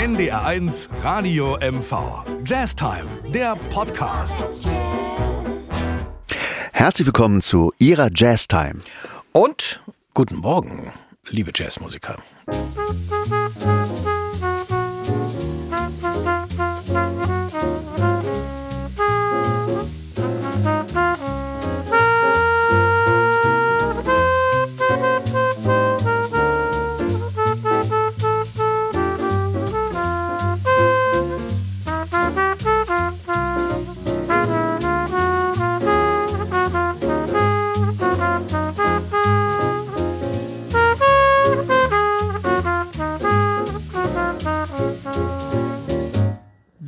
NDR1 0.00 0.88
Radio 1.02 1.58
MV. 1.60 2.24
Jazz 2.42 2.74
Time, 2.74 3.04
der 3.34 3.54
Podcast. 3.68 4.42
Herzlich 6.72 7.04
willkommen 7.04 7.42
zu 7.42 7.74
Ihrer 7.76 8.08
Jazz 8.14 8.48
Time. 8.48 8.76
Und 9.32 9.82
guten 10.14 10.36
Morgen, 10.36 10.94
liebe 11.28 11.52
Jazzmusiker. 11.54 12.16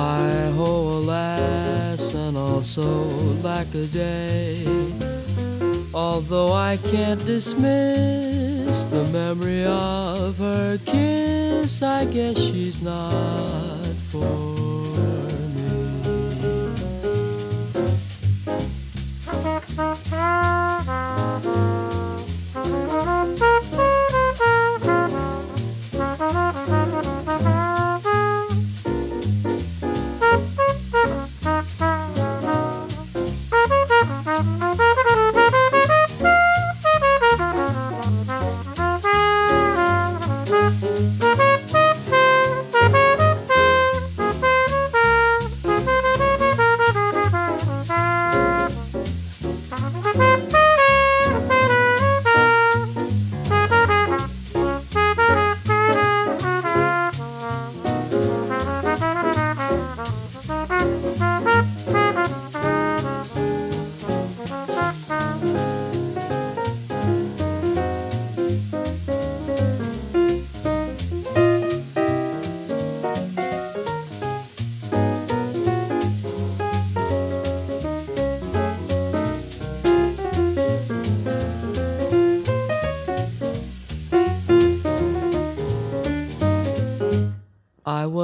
I 0.00 0.50
ho, 0.56 0.98
alas, 0.98 2.14
and 2.14 2.34
also 2.34 2.82
lack 3.42 3.74
a 3.74 3.84
day. 3.84 4.64
Although 5.92 6.54
I 6.54 6.78
can't 6.78 7.22
dismiss 7.26 8.84
the 8.84 9.04
memory 9.12 9.66
of 9.66 10.38
her 10.38 10.78
kiss, 10.86 11.82
I 11.82 12.06
guess 12.06 12.38
she's 12.38 12.80
not 12.80 13.94
for 14.10 14.69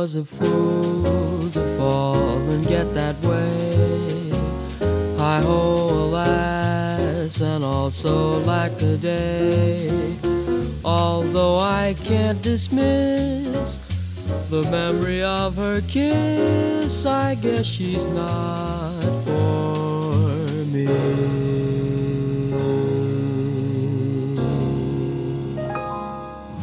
was 0.07 0.15
a 0.15 0.25
fool 0.25 1.51
to 1.51 1.77
fall 1.77 2.39
and 2.51 2.65
get 2.69 2.95
that 2.95 3.17
way. 3.23 4.31
I 5.19 5.41
ho, 5.41 5.89
alas, 6.05 7.41
and 7.41 7.65
also 7.65 8.39
lack 8.45 8.81
a 8.83 8.97
day. 8.99 10.17
Although 10.85 11.59
I 11.59 11.97
can't 12.05 12.41
dismiss 12.41 13.81
the 14.49 14.63
memory 14.71 15.25
of 15.25 15.57
her 15.57 15.81
kiss, 15.89 17.05
I 17.05 17.35
guess 17.35 17.67
she's 17.67 18.07
not 18.07 19.03
for 19.25 20.29
me. 20.71 21.36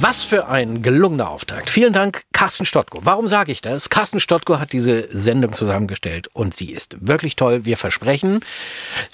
Was 0.03 0.25
für 0.25 0.49
ein 0.49 0.81
gelungener 0.81 1.29
Auftakt. 1.29 1.69
Vielen 1.69 1.93
Dank, 1.93 2.23
Carsten 2.33 2.65
Stottko. 2.65 2.99
Warum 3.03 3.29
sage 3.29 3.53
ich 3.53 3.61
das? 3.61 3.89
Carsten 3.89 4.19
Stottko 4.19 4.59
hat 4.59 4.73
diese 4.73 5.07
Sendung 5.17 5.53
zusammengestellt 5.53 6.27
und 6.33 6.53
sie 6.53 6.71
ist 6.73 6.97
wirklich 6.99 7.37
toll. 7.37 7.63
Wir 7.63 7.77
versprechen, 7.77 8.41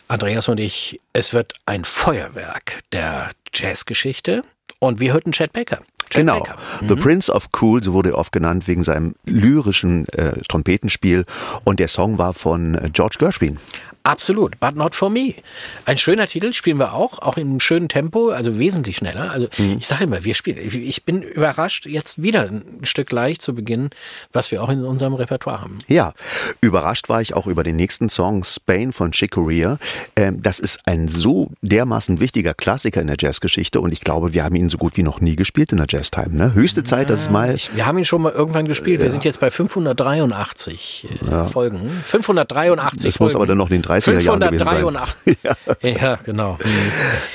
Andreas 0.08 0.48
und 0.48 0.60
ich, 0.60 1.00
es 1.14 1.32
wird 1.32 1.54
ein 1.68 1.86
Feuerwerk 1.86 2.80
der 2.92 3.30
Jazzgeschichte 3.54 4.44
und 4.80 5.00
wir 5.00 5.14
hörten 5.14 5.32
Chad 5.32 5.54
Baker. 5.54 5.78
Chad 6.10 6.22
Genau. 6.22 6.40
Baker. 6.40 6.56
The 6.88 6.96
Prince 6.96 7.32
of 7.32 7.50
Cool, 7.62 7.84
so 7.84 7.94
wurde 7.94 8.10
er 8.10 8.18
oft 8.18 8.32
genannt, 8.32 8.68
wegen 8.68 8.84
seinem 8.84 9.14
lyrischen 9.26 10.08
äh, 10.08 10.42
Trompetenspiel. 10.48 11.26
Und 11.66 11.80
der 11.80 11.88
Song 11.88 12.18
war 12.18 12.34
von 12.34 12.74
äh, 12.74 12.90
George 12.92 13.18
Gershwin. 13.20 13.60
Absolut, 14.09 14.59
but 14.59 14.75
not 14.75 14.96
for 14.96 15.12
me. 15.12 15.36
Ein 15.86 16.00
schöner 16.00 16.25
Titel 16.25 16.52
spielen 16.52 16.80
wir 16.80 16.94
auch, 16.94 17.20
auch 17.20 17.38
in 17.38 17.47
einem 17.47 17.59
schönen 17.59 17.90
Tempo, 17.90 18.30
also 18.30 18.58
wesentlich 18.58 18.97
schneller. 18.97 19.30
Also 19.30 19.50
ich 19.59 19.86
sage 19.86 20.06
immer, 20.06 20.24
wir 20.24 20.34
spielen. 20.34 20.58
Ich, 20.58 21.06
bin 21.06 21.22
überrascht, 21.22 21.86
jetzt 21.86 22.24
wieder 22.24 22.50
ein 22.50 22.64
Stück 22.81 23.08
gleich 23.09 23.40
zu 23.40 23.53
Beginn, 23.53 23.92
was 24.34 24.50
wir 24.50 24.64
auch 24.64 24.69
in 24.69 24.84
unserem 24.84 25.14
Repertoire 25.14 25.62
haben. 25.62 25.78
Ja, 25.88 26.14
überrascht 26.59 27.08
war 27.08 27.22
ich 27.22 27.36
auch 27.36 27.46
über 27.46 27.62
den 27.64 27.75
nächsten 27.75 28.09
Song 28.09 28.44
Spain 28.44 28.94
von 28.94 29.12
Chick 29.12 29.31
Corea. 29.31 29.78
Ähm, 30.16 30.42
das 30.42 30.58
ist 30.58 30.80
ein 30.86 31.08
so 31.08 31.52
dermaßen 31.62 32.19
wichtiger 32.19 32.56
Klassiker 32.56 33.02
in 33.02 33.08
der 33.08 33.18
Jazzgeschichte 33.19 33.80
und 33.80 33.92
ich 33.94 34.02
glaube, 34.02 34.34
wir 34.34 34.44
haben 34.44 34.56
ihn 34.56 34.69
so 34.69 34.80
gut 34.80 34.98
wie 34.98 35.03
noch 35.03 35.22
nie 35.22 35.36
gespielt 35.36 35.72
in 35.72 35.78
der 35.78 35.88
Jazztime. 35.88 36.36
Ne? 36.36 36.56
Höchste 36.56 36.84
Zeit, 36.84 37.12
dass 37.12 37.22
es 37.22 37.30
mal 37.30 37.53
Ich, 37.53 37.75
wir 37.75 37.86
haben 37.86 38.00
ihn 38.00 38.06
schon 38.06 38.24
mal 38.24 38.31
irgendwann 38.31 38.68
gespielt. 38.68 39.02
Wir 39.02 39.12
sind 39.12 39.24
jetzt 39.24 39.40
bei 39.40 39.52
583 39.52 41.08
äh, 41.30 41.46
Folgen. 41.46 41.92
583 42.03 43.08
Es 43.09 43.18
Folgen. 43.18 43.25
muss 43.28 43.36
aber 43.36 43.46
dann 43.46 43.59
noch 43.59 43.69
den 43.69 43.84
30er 44.08 44.22
Jahren 44.22 44.40
gewesen 44.40 44.68
sein. 44.68 44.82
583. 44.82 45.38
ja. 46.02 46.16
genau. 46.24 46.58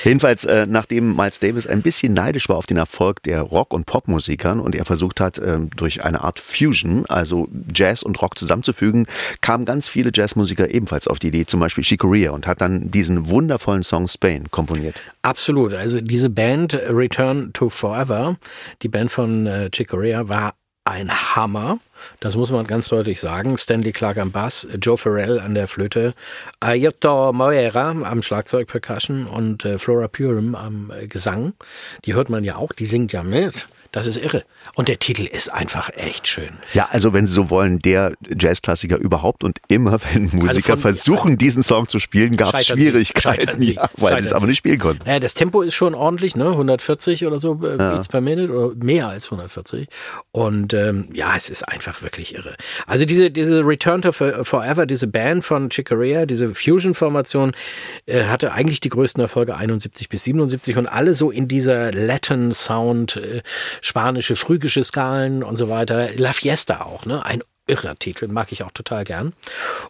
Jedenfalls, 0.03 0.45
äh, 0.45 0.65
nachdem 0.67 1.15
Miles 1.15 1.39
Davis 1.39 1.67
ein 1.67 1.81
bisschen 1.81 2.13
neidisch 2.13 2.49
war 2.49 2.57
auf 2.57 2.65
den 2.65 2.77
Erfolg 2.77 3.23
der 3.23 3.41
Rock- 3.41 3.73
und 3.73 3.85
Popmusikern 3.85 4.59
und 4.59 4.75
er 4.75 4.85
versucht 4.85 5.19
hat, 5.19 5.39
ähm, 5.39 5.69
durch 5.75 6.03
eine 6.03 6.23
Art 6.23 6.39
Fusion, 6.39 7.05
also 7.07 7.47
Jazz 7.73 8.03
und 8.03 8.21
Rock 8.21 8.37
zusammenzufügen, 8.37 9.07
kamen 9.41 9.65
ganz 9.65 9.87
viele 9.87 10.11
Jazzmusiker 10.13 10.69
ebenfalls 10.69 11.07
auf 11.07 11.19
die 11.19 11.27
Idee, 11.27 11.45
zum 11.45 11.59
Beispiel 11.59 11.83
Chick 11.83 11.99
Corea 11.99 12.31
und 12.31 12.47
hat 12.47 12.61
dann 12.61 12.91
diesen 12.91 13.29
wundervollen 13.29 13.83
Song 13.83 14.07
Spain 14.07 14.49
komponiert. 14.51 15.01
Absolut. 15.21 15.73
Also 15.73 16.01
diese 16.01 16.29
Band 16.29 16.73
Return 16.73 17.51
to 17.53 17.69
Forever, 17.69 18.37
die 18.81 18.89
Band 18.89 19.11
von 19.11 19.47
äh, 19.47 19.69
Chick 19.69 19.89
Corea, 19.89 20.29
war 20.29 20.55
ein 20.85 21.35
Hammer. 21.35 21.79
Das 22.19 22.35
muss 22.35 22.51
man 22.51 22.67
ganz 22.67 22.87
deutlich 22.89 23.19
sagen. 23.19 23.57
Stanley 23.57 23.91
Clark 23.91 24.17
am 24.17 24.31
Bass, 24.31 24.67
Joe 24.79 24.97
Farrell 24.97 25.39
an 25.39 25.55
der 25.55 25.67
Flöte, 25.67 26.13
Ayoto 26.59 27.33
Moera 27.33 27.89
am 27.89 28.21
Schlagzeug 28.21 28.67
Percussion 28.67 29.25
und 29.25 29.65
äh, 29.65 29.79
Flora 29.79 30.07
Purim 30.07 30.53
am 30.55 30.91
äh, 30.91 31.07
Gesang. 31.07 31.53
Die 32.05 32.13
hört 32.13 32.29
man 32.29 32.43
ja 32.43 32.55
auch, 32.55 32.71
die 32.71 32.85
singt 32.85 33.11
ja 33.13 33.23
mit. 33.23 33.67
Das 33.95 34.07
ist 34.07 34.17
irre. 34.17 34.43
Und 34.75 34.89
der 34.89 34.99
Titel 34.99 35.23
ist 35.23 35.47
einfach 35.47 35.89
echt 35.95 36.27
schön. 36.27 36.49
Ja, 36.73 36.89
also 36.91 37.13
wenn 37.13 37.25
Sie 37.25 37.31
so 37.31 37.49
wollen, 37.49 37.79
der 37.79 38.11
Jazzklassiker 38.27 38.97
überhaupt 38.97 39.45
und 39.45 39.61
immer, 39.69 39.99
wenn 40.13 40.31
Musiker 40.33 40.73
Also 40.73 40.81
versuchen, 40.81 41.37
diesen 41.37 41.63
Song 41.63 41.87
zu 41.87 41.99
spielen, 41.99 42.35
gab 42.35 42.53
es. 42.55 42.65
Schwierigkeiten, 42.67 43.61
sie. 43.61 43.75
ja, 43.75 43.89
weil 43.95 44.19
sie 44.19 44.25
es 44.25 44.33
aber 44.33 44.47
nicht 44.47 44.57
spielen 44.57 44.79
konnten. 44.79 45.03
Naja, 45.05 45.21
das 45.21 45.33
Tempo 45.33 45.61
ist 45.61 45.75
schon 45.75 45.95
ordentlich, 45.95 46.35
ne? 46.35 46.49
140 46.49 47.25
oder 47.25 47.39
so 47.39 47.53
äh, 47.53 47.77
Beats 47.77 48.09
per 48.09 48.19
Minute 48.19 48.51
oder 48.51 48.75
mehr 48.83 49.07
als 49.07 49.27
140. 49.27 49.87
Und 50.33 50.73
ähm, 50.73 51.07
ja, 51.13 51.33
es 51.37 51.49
ist 51.49 51.63
einfach 51.63 52.01
wirklich 52.01 52.35
irre. 52.35 52.57
Also 52.87 53.05
diese, 53.05 53.31
diese 53.31 53.65
Return 53.65 54.01
to 54.01 54.11
Forever, 54.11 54.85
diese 54.85 55.07
Band 55.07 55.45
von 55.45 55.69
Chick 55.69 55.87
Corea, 55.87 56.25
diese 56.25 56.53
Fusion-Formation, 56.53 57.53
äh, 58.07 58.25
hatte 58.25 58.51
eigentlich 58.51 58.81
die 58.81 58.89
größten 58.89 59.21
Erfolge 59.21 59.55
71 59.55 60.09
bis 60.09 60.25
77 60.25 60.75
und 60.75 60.87
alle 60.87 61.13
so 61.13 61.31
in 61.31 61.47
dieser 61.47 61.93
Latin 61.93 62.51
Sound, 62.51 63.15
äh, 63.15 63.41
spanische, 63.85 64.35
phrygische 64.35 64.83
Skalen 64.83 65.43
und 65.43 65.55
so 65.55 65.69
weiter. 65.69 66.09
La 66.15 66.33
Fiesta 66.33 66.81
auch, 66.81 67.05
ne? 67.05 67.25
Ein 67.25 67.43
irrer 67.67 67.95
Titel, 67.95 68.27
mag 68.27 68.51
ich 68.51 68.63
auch 68.63 68.71
total 68.71 69.03
gern. 69.03 69.33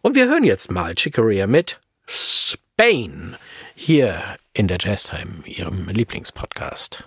Und 0.02 0.16
wir 0.16 0.28
hören 0.28 0.44
jetzt 0.44 0.72
mal 0.72 0.96
Chick 0.96 1.16
Corea 1.16 1.48
mit 1.48 1.80
Spain 2.08 3.36
hier 3.76 4.22
in 4.54 4.68
der 4.68 4.78
Jazztime, 4.80 5.46
Ihrem 5.46 5.90
Lieblingspodcast. 5.90 7.04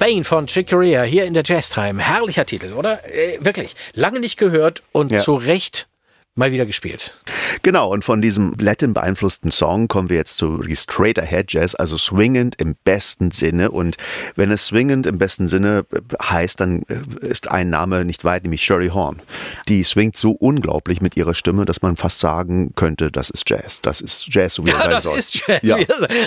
Spain 0.00 0.24
von 0.24 0.46
Chick 0.46 0.70
Corea 0.70 1.02
hier 1.02 1.26
in 1.26 1.34
der 1.34 1.42
Jazz 1.44 1.68
Time. 1.68 2.02
Herrlicher 2.02 2.46
Titel, 2.46 2.72
oder? 2.72 3.04
Äh, 3.04 3.36
wirklich. 3.44 3.74
Lange 3.92 4.18
nicht 4.18 4.38
gehört 4.38 4.82
und 4.92 5.12
Ja. 5.12 5.20
zu 5.22 5.34
Recht 5.34 5.88
mal 6.34 6.52
wieder 6.52 6.64
gespielt. 6.64 7.19
Genau, 7.62 7.90
und 7.92 8.04
von 8.04 8.22
diesem 8.22 8.54
Latin 8.58 8.94
beeinflussten 8.94 9.50
Song 9.50 9.86
kommen 9.88 10.08
wir 10.08 10.16
jetzt 10.16 10.36
zu 10.38 10.62
Straight 10.74 11.18
Ahead 11.18 11.52
Jazz, 11.52 11.74
also 11.74 11.98
swingend 11.98 12.54
im 12.58 12.74
besten 12.84 13.30
Sinne. 13.30 13.70
Und 13.70 13.96
wenn 14.34 14.50
es 14.50 14.66
swingend 14.66 15.06
im 15.06 15.18
besten 15.18 15.46
Sinne 15.48 15.84
äh, 15.92 16.00
heißt, 16.22 16.60
dann 16.60 16.82
äh, 16.88 17.26
ist 17.26 17.50
ein 17.50 17.68
Name 17.68 18.04
nicht 18.04 18.24
weit, 18.24 18.44
nämlich 18.44 18.62
Shirley 18.62 18.88
Horn. 18.88 19.20
Die 19.68 19.82
swingt 19.82 20.16
so 20.16 20.32
unglaublich 20.32 21.02
mit 21.02 21.16
ihrer 21.16 21.34
Stimme, 21.34 21.64
dass 21.66 21.82
man 21.82 21.96
fast 21.96 22.20
sagen 22.20 22.72
könnte, 22.76 23.10
das 23.10 23.28
ist 23.30 23.48
Jazz. 23.48 23.80
Das 23.82 24.00
ist 24.00 24.26
Jazz, 24.32 24.54
so 24.54 24.64
wie 24.64 24.70
er 24.70 24.76
Ja, 24.76 24.82
sein 24.82 24.90
das 24.92 25.04
soll. 25.04 25.18
ist 25.18 25.46
Jazz. 25.46 25.60
Ja. 25.62 25.76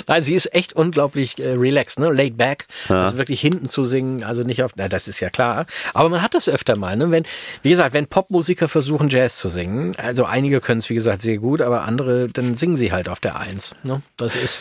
Nein, 0.07 0.23
sie 0.23 0.35
ist 0.35 0.53
echt 0.53 0.73
unglaublich 0.73 1.39
äh, 1.39 1.53
relaxed, 1.53 1.99
ne? 1.99 2.11
Laid 2.11 2.37
back. 2.37 2.67
Also 2.89 3.17
wirklich 3.17 3.41
hinten 3.41 3.67
zu 3.67 3.83
singen, 3.83 4.23
also 4.23 4.43
nicht 4.43 4.61
auf, 4.61 4.73
na, 4.75 4.87
das 4.87 5.07
ist 5.07 5.19
ja 5.19 5.29
klar. 5.31 5.65
Aber 5.95 6.09
man 6.09 6.21
hat 6.21 6.35
das 6.35 6.47
öfter 6.47 6.77
mal, 6.77 6.95
ne? 6.95 7.09
Wenn, 7.09 7.23
wie 7.63 7.69
gesagt, 7.71 7.93
wenn 7.93 8.05
Popmusiker 8.05 8.67
versuchen, 8.67 9.09
Jazz 9.09 9.37
zu 9.37 9.47
singen, 9.47 9.95
also 9.97 10.25
einige 10.25 10.61
können 10.61 10.79
es, 10.79 10.89
wie 10.89 10.93
gesagt, 10.95 11.22
sehr 11.23 11.37
gut, 11.39 11.61
aber 11.61 11.83
andere, 11.83 12.27
dann 12.27 12.55
singen 12.57 12.77
sie 12.77 12.91
halt 12.91 13.09
auf 13.09 13.19
der 13.19 13.39
Eins. 13.39 13.73
Ne? 13.83 14.01
Das 14.17 14.35
ist. 14.35 14.59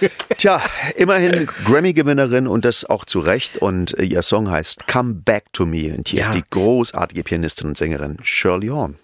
Tja, 0.38 0.62
immerhin 0.94 1.46
Grammy-Gewinnerin 1.64 2.46
und 2.46 2.64
das 2.64 2.84
auch 2.84 3.04
zu 3.04 3.18
Recht. 3.18 3.58
Und 3.58 3.98
äh, 3.98 4.04
ihr 4.04 4.22
Song 4.22 4.50
heißt 4.50 4.86
Come 4.86 5.14
Back 5.14 5.52
to 5.52 5.66
Me. 5.66 5.94
Und 5.96 6.08
hier 6.08 6.22
Ja. 6.22 6.28
ist 6.30 6.34
die 6.34 6.44
großartige 6.50 7.22
Pianistin 7.24 7.68
und 7.68 7.76
Sängerin 7.76 8.18
Shirley 8.22 8.68
Horn. 8.68 8.96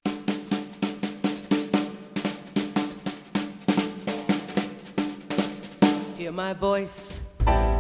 Hear 6.16 6.32
my 6.32 6.54
voice 6.54 7.22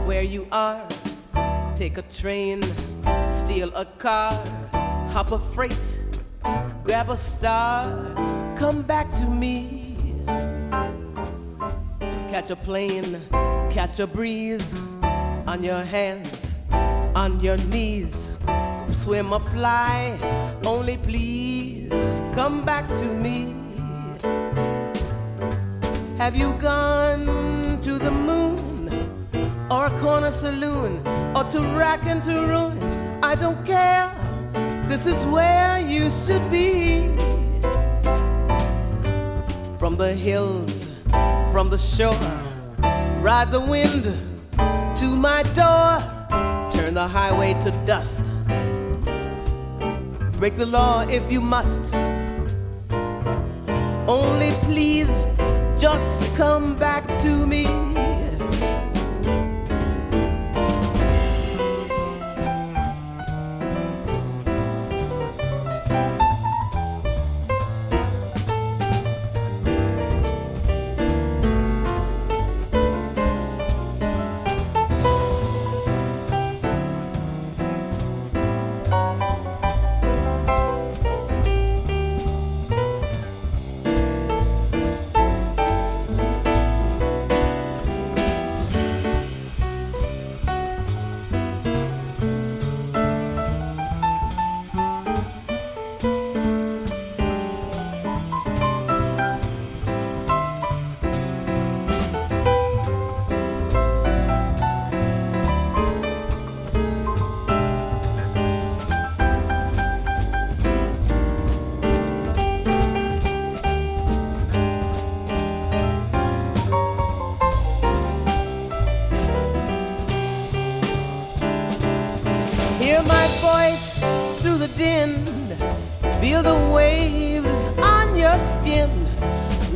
where 0.06 0.22
you 0.22 0.46
are. 0.50 0.80
Take 1.76 1.98
a 1.98 2.02
train, 2.12 2.62
steal 3.32 3.70
a 3.74 3.84
car, 3.98 4.32
hop 5.12 5.32
a 5.32 5.38
freight, 5.38 5.98
grab 6.84 7.10
a 7.10 7.16
star, 7.16 7.84
come 8.56 8.82
back 8.82 9.12
to 9.14 9.24
me. 9.24 9.96
Catch 12.30 12.50
a 12.50 12.56
plane, 12.56 13.20
catch 13.70 13.98
a 14.00 14.06
breeze 14.06 14.74
on 15.46 15.62
your 15.62 15.82
hands, 15.82 16.56
on 17.14 17.40
your 17.40 17.56
knees. 17.56 18.30
Swim 18.88 19.32
or 19.32 19.40
fly, 19.40 20.18
only 20.64 20.96
please 20.96 22.20
come 22.34 22.64
back 22.64 22.86
to 22.88 23.04
me. 23.04 23.54
Have 26.16 26.36
you 26.36 26.52
gone 26.54 27.80
to 27.82 27.98
the 27.98 28.10
moon 28.10 28.88
or 29.70 29.86
a 29.86 29.98
corner 29.98 30.30
saloon 30.30 31.06
or 31.36 31.44
to 31.50 31.60
rack 31.76 32.06
and 32.06 32.22
to 32.22 32.32
ruin? 32.46 32.78
I 33.24 33.34
don't 33.34 33.64
care. 33.66 34.10
This 34.92 35.06
is 35.06 35.24
where 35.24 35.78
you 35.80 36.10
should 36.26 36.50
be. 36.50 37.08
From 39.78 39.96
the 39.96 40.12
hills, 40.12 40.84
from 41.50 41.70
the 41.70 41.78
shore, 41.78 42.12
ride 43.22 43.50
the 43.50 43.58
wind 43.58 44.04
to 44.98 45.06
my 45.16 45.44
door. 45.54 45.98
Turn 46.70 46.92
the 46.92 47.08
highway 47.08 47.54
to 47.62 47.70
dust. 47.86 48.20
Break 50.38 50.56
the 50.56 50.66
law 50.66 51.06
if 51.08 51.32
you 51.32 51.40
must. 51.40 51.94
Only 54.06 54.50
please 54.66 55.26
just 55.78 56.36
come 56.36 56.76
back 56.76 57.06
to 57.22 57.46
me. 57.46 57.64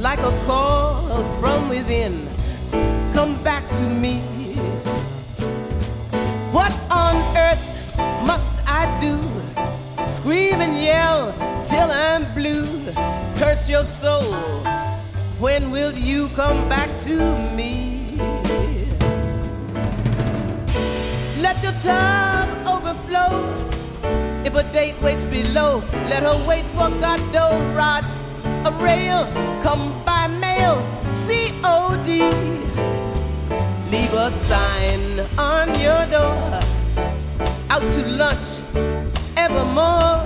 Like 0.07 0.21
a 0.21 0.45
call 0.47 1.03
from 1.41 1.69
within. 1.69 2.29
Come 3.13 3.43
back 3.43 3.69
to 3.71 3.83
me. 3.83 4.21
What 6.53 6.73
on 6.93 7.17
earth 7.37 7.65
must 8.23 8.53
I 8.69 8.83
do? 9.01 9.19
Scream 10.07 10.61
and 10.61 10.79
yell 10.79 11.35
till 11.65 11.91
I'm 11.91 12.23
blue. 12.35 12.69
Curse 13.41 13.69
your 13.69 13.85
soul. 13.85 14.33
When 15.41 15.73
will 15.73 15.93
you 15.93 16.29
come 16.37 16.69
back 16.69 16.89
to 17.07 17.17
me? 17.59 18.15
Let 21.47 21.61
your 21.65 21.77
tongue 21.83 22.55
overflow. 22.75 23.33
If 24.45 24.55
a 24.55 24.63
date 24.73 24.95
waits 25.03 25.25
below, 25.25 25.83
let 26.09 26.23
her 26.23 26.39
wait 26.47 26.65
for 26.77 26.91
Godot 27.03 27.59
rod. 27.75 28.07
A 28.67 28.73
rail 28.83 29.27
come 29.63 29.96
by 30.57 30.63
mail, 30.63 31.13
C-O-D. 31.13 32.31
Leave 33.91 34.13
a 34.15 34.31
sign 34.31 35.21
on 35.39 35.69
your 35.81 36.07
door. 36.07 36.61
Out 37.71 37.93
to 37.93 38.07
lunch, 38.07 38.61
evermore. 39.37 40.23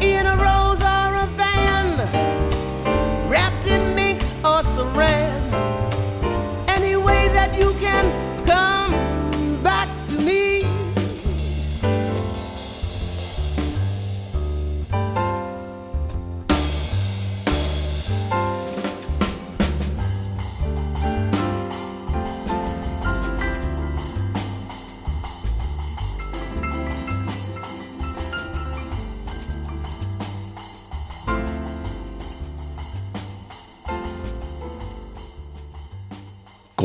In 0.00 0.26
a 0.26 0.36
rose 0.36 0.63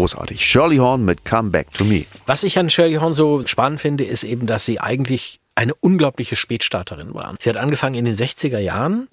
Großartig. 0.10 0.44
Shirley 0.44 0.78
Horn 0.78 1.06
mit 1.06 1.24
Come 1.24 1.52
Back 1.52 1.72
to 1.74 1.84
Me. 1.84 2.06
Was 2.26 2.42
ich 2.44 2.58
an 2.58 2.72
Shirley 2.72 2.96
Horn 2.96 3.14
so 3.14 3.46
spannend 3.46 3.80
finde, 3.80 4.06
ist 4.06 4.24
eben, 4.24 4.48
dass 4.48 4.66
sie 4.66 4.80
eigentlich 4.80 5.40
eine 5.54 5.76
unglaubliche 5.76 6.36
Spätstarterin 6.36 7.14
war. 7.14 7.36
Sie 7.40 7.48
hat 7.48 7.58
angefangen 7.58 7.94
in 7.94 8.06
den 8.06 8.16
60er 8.16 8.58
Jahren 8.58 9.08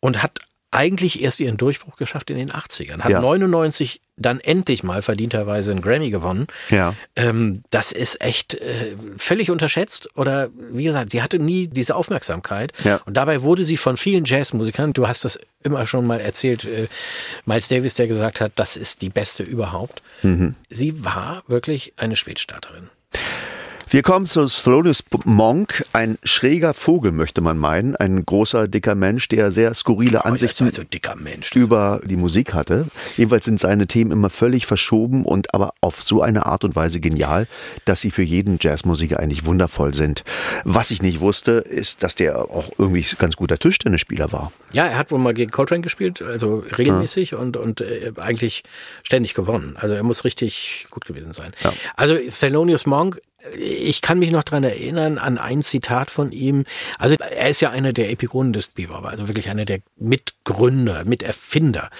und 0.00 0.20
hat 0.20 0.40
eigentlich 0.72 1.22
erst 1.22 1.38
ihren 1.38 1.58
Durchbruch 1.58 1.96
geschafft 1.96 2.30
in 2.30 2.36
den 2.36 2.50
80ern. 2.50 3.02
Hat 3.02 3.10
Ja. 3.12 3.20
99 3.20 4.00
dann 4.16 4.40
endlich 4.40 4.82
mal 4.82 5.02
verdienterweise 5.02 5.70
einen 5.70 5.82
Grammy 5.82 6.10
gewonnen. 6.10 6.46
Ja. 6.70 6.94
Ähm, 7.14 7.62
das 7.70 7.92
ist 7.92 8.20
echt 8.20 8.54
äh, 8.54 8.96
völlig 9.16 9.50
unterschätzt. 9.50 10.08
Oder 10.16 10.48
wie 10.70 10.84
gesagt, 10.84 11.10
sie 11.12 11.22
hatte 11.22 11.38
nie 11.38 11.66
diese 11.68 11.94
Aufmerksamkeit. 11.94 12.72
Ja. 12.84 13.00
Und 13.04 13.16
dabei 13.16 13.42
wurde 13.42 13.64
sie 13.64 13.76
von 13.76 13.96
vielen 13.96 14.24
Jazzmusikern, 14.24 14.92
du 14.94 15.06
hast 15.06 15.24
das 15.24 15.38
immer 15.62 15.86
schon 15.86 16.06
mal 16.06 16.20
erzählt, 16.20 16.64
äh, 16.64 16.88
Miles 17.44 17.68
Davis, 17.68 17.94
der 17.94 18.06
gesagt 18.08 18.40
hat, 18.40 18.52
das 18.56 18.76
ist 18.76 19.02
die 19.02 19.10
beste 19.10 19.42
überhaupt. 19.42 20.02
Sie 20.70 21.04
war 21.04 21.42
wirklich 21.48 21.92
eine 21.96 22.16
Spätstarterin. 22.16 22.88
Wir 23.92 24.00
kommen 24.00 24.24
zu 24.24 24.46
Thelonious 24.46 25.04
Monk, 25.26 25.84
ein 25.92 26.16
schräger 26.24 26.72
Vogel, 26.72 27.12
möchte 27.12 27.42
man 27.42 27.58
meinen. 27.58 27.94
Ein 27.94 28.24
großer, 28.24 28.66
dicker 28.66 28.94
Mensch, 28.94 29.28
der 29.28 29.50
sehr 29.50 29.74
skurrile 29.74 30.24
Ansichten 30.24 30.64
also 30.64 30.82
dicker 30.82 31.14
Mensch. 31.14 31.54
über 31.54 32.00
die 32.02 32.16
Musik 32.16 32.54
hatte. 32.54 32.86
Jedenfalls 33.18 33.44
sind 33.44 33.60
seine 33.60 33.86
Themen 33.86 34.10
immer 34.10 34.30
völlig 34.30 34.64
verschoben 34.64 35.26
und 35.26 35.52
aber 35.52 35.74
auf 35.82 36.02
so 36.02 36.22
eine 36.22 36.46
Art 36.46 36.64
und 36.64 36.74
Weise 36.74 37.00
genial, 37.00 37.46
dass 37.84 38.00
sie 38.00 38.10
für 38.10 38.22
jeden 38.22 38.56
Jazzmusiker 38.58 39.20
eigentlich 39.20 39.44
wundervoll 39.44 39.92
sind. 39.92 40.24
Was 40.64 40.90
ich 40.90 41.02
nicht 41.02 41.20
wusste, 41.20 41.50
ist, 41.52 42.02
dass 42.02 42.14
der 42.14 42.50
auch 42.50 42.72
irgendwie 42.78 43.04
ganz 43.18 43.36
guter 43.36 43.58
Tischtennisspieler 43.58 44.32
war. 44.32 44.52
Ja, 44.72 44.86
er 44.86 44.96
hat 44.96 45.10
wohl 45.10 45.18
mal 45.18 45.34
gegen 45.34 45.50
Coltrane 45.50 45.82
gespielt, 45.82 46.22
also 46.22 46.64
regelmäßig 46.78 47.34
und, 47.34 47.58
und 47.58 47.82
äh, 47.82 48.10
eigentlich 48.18 48.62
ständig 49.02 49.34
gewonnen. 49.34 49.76
Also 49.78 49.94
er 49.94 50.02
muss 50.02 50.24
richtig 50.24 50.86
gut 50.88 51.04
gewesen 51.04 51.34
sein. 51.34 51.52
Ja. 51.62 51.74
Also 51.94 52.16
Thelonious 52.16 52.86
Monk, 52.86 53.20
ich 53.56 54.02
kann 54.02 54.18
mich 54.18 54.30
noch 54.30 54.44
dran 54.44 54.64
erinnern 54.64 55.18
an 55.18 55.38
ein 55.38 55.62
Zitat 55.62 56.10
von 56.10 56.32
ihm. 56.32 56.64
Also 56.98 57.16
er 57.16 57.48
ist 57.48 57.60
ja 57.60 57.70
einer 57.70 57.92
der 57.92 58.10
Epigonen 58.10 58.52
des 58.52 58.68
Bebop, 58.68 59.04
also 59.04 59.28
wirklich 59.28 59.48
einer 59.48 59.64
der 59.64 59.80
Mitgründer, 59.96 61.04
Miterfinder. 61.04 61.90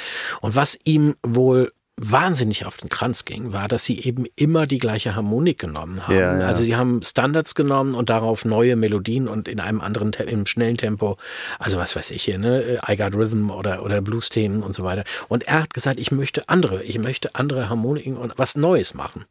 Und 0.40 0.56
was 0.56 0.78
ihm 0.84 1.16
wohl 1.22 1.72
wahnsinnig 2.00 2.64
auf 2.64 2.78
den 2.78 2.88
Kranz 2.88 3.26
ging, 3.26 3.52
war, 3.52 3.68
dass 3.68 3.84
sie 3.84 4.00
eben 4.00 4.24
immer 4.34 4.66
die 4.66 4.78
gleiche 4.78 5.14
Harmonik 5.14 5.58
genommen 5.58 6.02
haben. 6.02 6.14
Ja, 6.14 6.38
ja. 6.38 6.46
Also 6.46 6.62
sie 6.62 6.74
haben 6.74 7.02
Standards 7.02 7.54
genommen 7.54 7.94
und 7.94 8.08
darauf 8.08 8.46
neue 8.46 8.76
Melodien 8.76 9.28
und 9.28 9.46
in 9.46 9.60
einem 9.60 9.80
anderen, 9.80 10.12
im 10.12 10.46
schnellen 10.46 10.78
Tempo, 10.78 11.18
also 11.58 11.76
was 11.76 11.94
weiß 11.94 12.10
ich 12.12 12.24
hier, 12.24 12.38
ne, 12.38 12.80
I 12.88 12.96
Got 12.96 13.14
Rhythm 13.14 13.50
oder, 13.50 13.84
oder 13.84 14.00
Blues-Themen 14.00 14.62
und 14.62 14.74
so 14.74 14.84
weiter. 14.84 15.04
Und 15.28 15.46
er 15.46 15.62
hat 15.62 15.74
gesagt, 15.74 16.00
ich 16.00 16.10
möchte 16.10 16.48
andere, 16.48 16.82
ich 16.82 16.98
möchte 16.98 17.34
andere 17.34 17.68
Harmoniken 17.68 18.16
und 18.16 18.32
was 18.36 18.56
Neues 18.56 18.94
machen. 18.94 19.26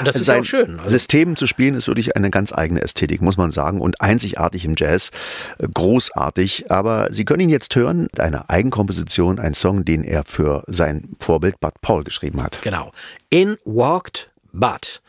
Und 0.00 0.06
das 0.06 0.16
ist 0.16 0.26
Sein 0.26 0.40
auch 0.40 0.44
schön. 0.44 0.80
Also, 0.80 0.90
System 0.90 1.36
zu 1.36 1.46
spielen 1.46 1.76
ist 1.76 1.86
wirklich 1.86 2.16
eine 2.16 2.30
ganz 2.30 2.52
eigene 2.52 2.82
Ästhetik, 2.82 3.22
muss 3.22 3.36
man 3.36 3.52
sagen, 3.52 3.80
und 3.80 4.00
einzigartig 4.00 4.64
im 4.64 4.74
Jazz, 4.76 5.12
äh, 5.58 5.68
großartig. 5.72 6.72
Aber 6.72 7.08
Sie 7.12 7.24
können 7.24 7.40
ihn 7.40 7.50
jetzt 7.50 7.76
hören, 7.76 8.08
eine 8.18 8.50
Eigenkomposition, 8.50 9.38
ein 9.38 9.54
Song, 9.54 9.84
den 9.84 10.02
er 10.02 10.24
für 10.24 10.64
sein 10.66 11.16
Vorbild 11.20 11.60
Bud 11.60 11.74
Paul 11.84 12.02
geschrieben 12.02 12.42
hat. 12.42 12.60
Genau. 12.62 12.90
In 13.28 13.58
walked 13.64 14.30
Bud. 14.52 15.02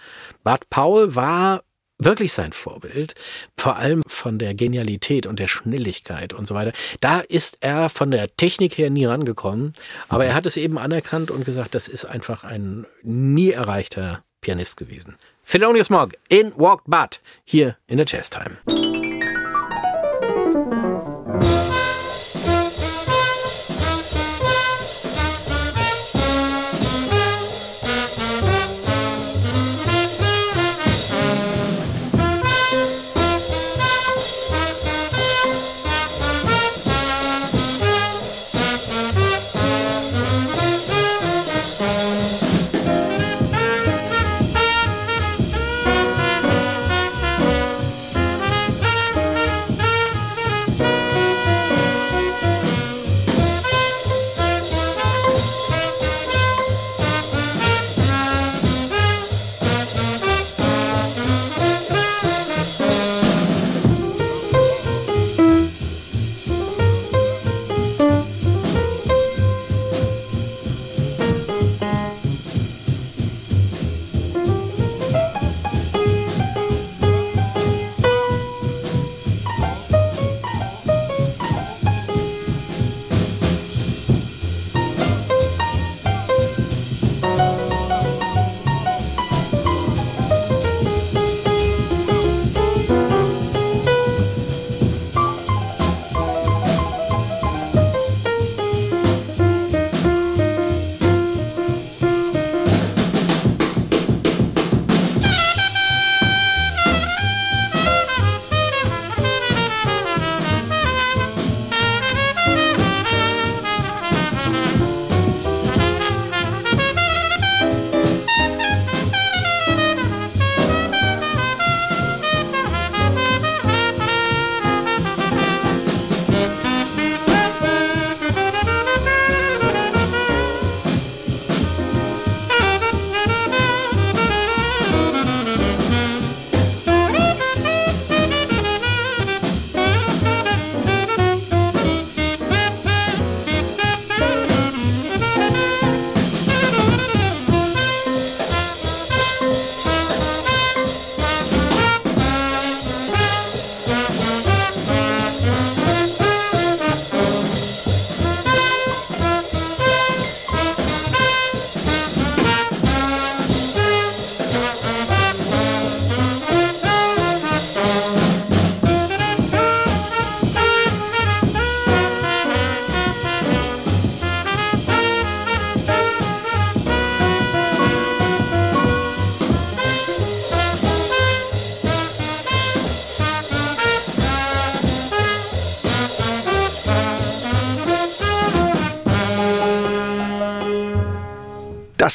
Bud 0.44 0.70
Paul 0.70 1.16
war 1.16 1.64
wirklich 1.98 2.34
sein 2.34 2.52
Vorbild, 2.52 3.16
vor 3.58 3.78
allem 3.78 4.02
von 4.06 4.38
der 4.38 4.54
Genialität 4.54 5.26
und 5.26 5.40
der 5.40 5.48
Schnelligkeit 5.48 6.34
und 6.34 6.46
so 6.46 6.54
weiter. 6.54 6.74
Da 7.00 7.22
ist 7.22 7.60
er 7.62 7.88
von 7.88 8.12
der 8.12 8.36
Technik 8.36 8.78
her 8.78 8.90
nie 8.90 9.06
rangekommen, 9.06 9.72
aber 10.10 10.26
er 10.26 10.34
hat 10.34 10.46
es 10.46 10.58
eben 10.58 10.78
anerkannt 10.78 11.32
und 11.32 11.46
gesagt, 11.46 11.74
das 11.74 11.88
ist 11.88 12.04
einfach 12.04 12.44
ein 12.44 12.86
nie 13.02 13.52
erreichter 13.52 14.24
Pianist 14.42 14.76
gewesen. 14.76 15.16
Thelonious 15.50 15.90
Monk 15.90 16.18
in 16.28 16.52
Walked 16.58 16.88
Bud 16.88 17.22
hier 17.46 17.78
in 17.88 17.98
der 17.98 18.06
Jazz 18.06 18.30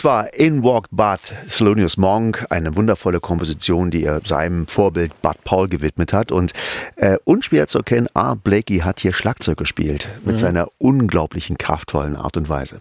Das 0.01 0.05
war 0.07 0.33
In 0.33 0.65
Walked 0.65 0.93
Bud, 0.93 1.21
Thelonious 1.55 1.99
Monk, 1.99 2.47
eine 2.49 2.75
wundervolle 2.75 3.21
Komposition, 3.21 3.91
die 3.91 4.03
er 4.03 4.23
seinem 4.25 4.67
Vorbild 4.67 5.13
Bud 5.21 5.37
Paul 5.45 5.69
gewidmet 5.69 6.15
hat. 6.15 6.33
Und 6.33 6.55
äh, 6.97 7.19
unschwer 7.25 7.67
zu 7.67 7.77
erkennen, 7.77 8.09
Art 8.15 8.43
Blakey 8.43 8.79
hat 8.79 9.01
hier 9.01 9.13
Schlagzeug 9.13 9.59
gespielt 9.59 10.09
mit 10.25 10.39
seiner 10.39 10.69
unglaublichen 10.79 11.59
kraftvollen 11.59 12.17
Art 12.17 12.39
und 12.39 12.49
Weise. 12.49 12.79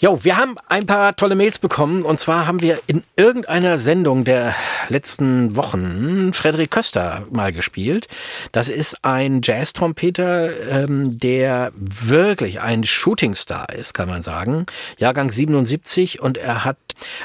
Jo, 0.00 0.22
wir 0.22 0.36
haben 0.36 0.54
ein 0.68 0.86
paar 0.86 1.16
tolle 1.16 1.34
Mails 1.34 1.58
bekommen 1.58 2.04
und 2.04 2.20
zwar 2.20 2.46
haben 2.46 2.62
wir 2.62 2.78
in 2.86 3.02
irgendeiner 3.16 3.78
Sendung 3.78 4.22
der 4.22 4.54
letzten 4.88 5.56
Wochen 5.56 6.32
Frederik 6.32 6.70
Köster 6.70 7.26
mal 7.32 7.52
gespielt. 7.52 8.06
Das 8.52 8.68
ist 8.68 9.04
ein 9.04 9.40
Jazz-Trompeter, 9.42 10.84
ähm, 10.84 11.18
der 11.18 11.72
wirklich 11.74 12.60
ein 12.60 12.84
Shootingstar 12.84 13.74
ist, 13.74 13.92
kann 13.92 14.08
man 14.08 14.22
sagen. 14.22 14.66
Jahrgang 14.98 15.32
77 15.32 16.22
und 16.22 16.38
er 16.38 16.64
hat 16.64 16.76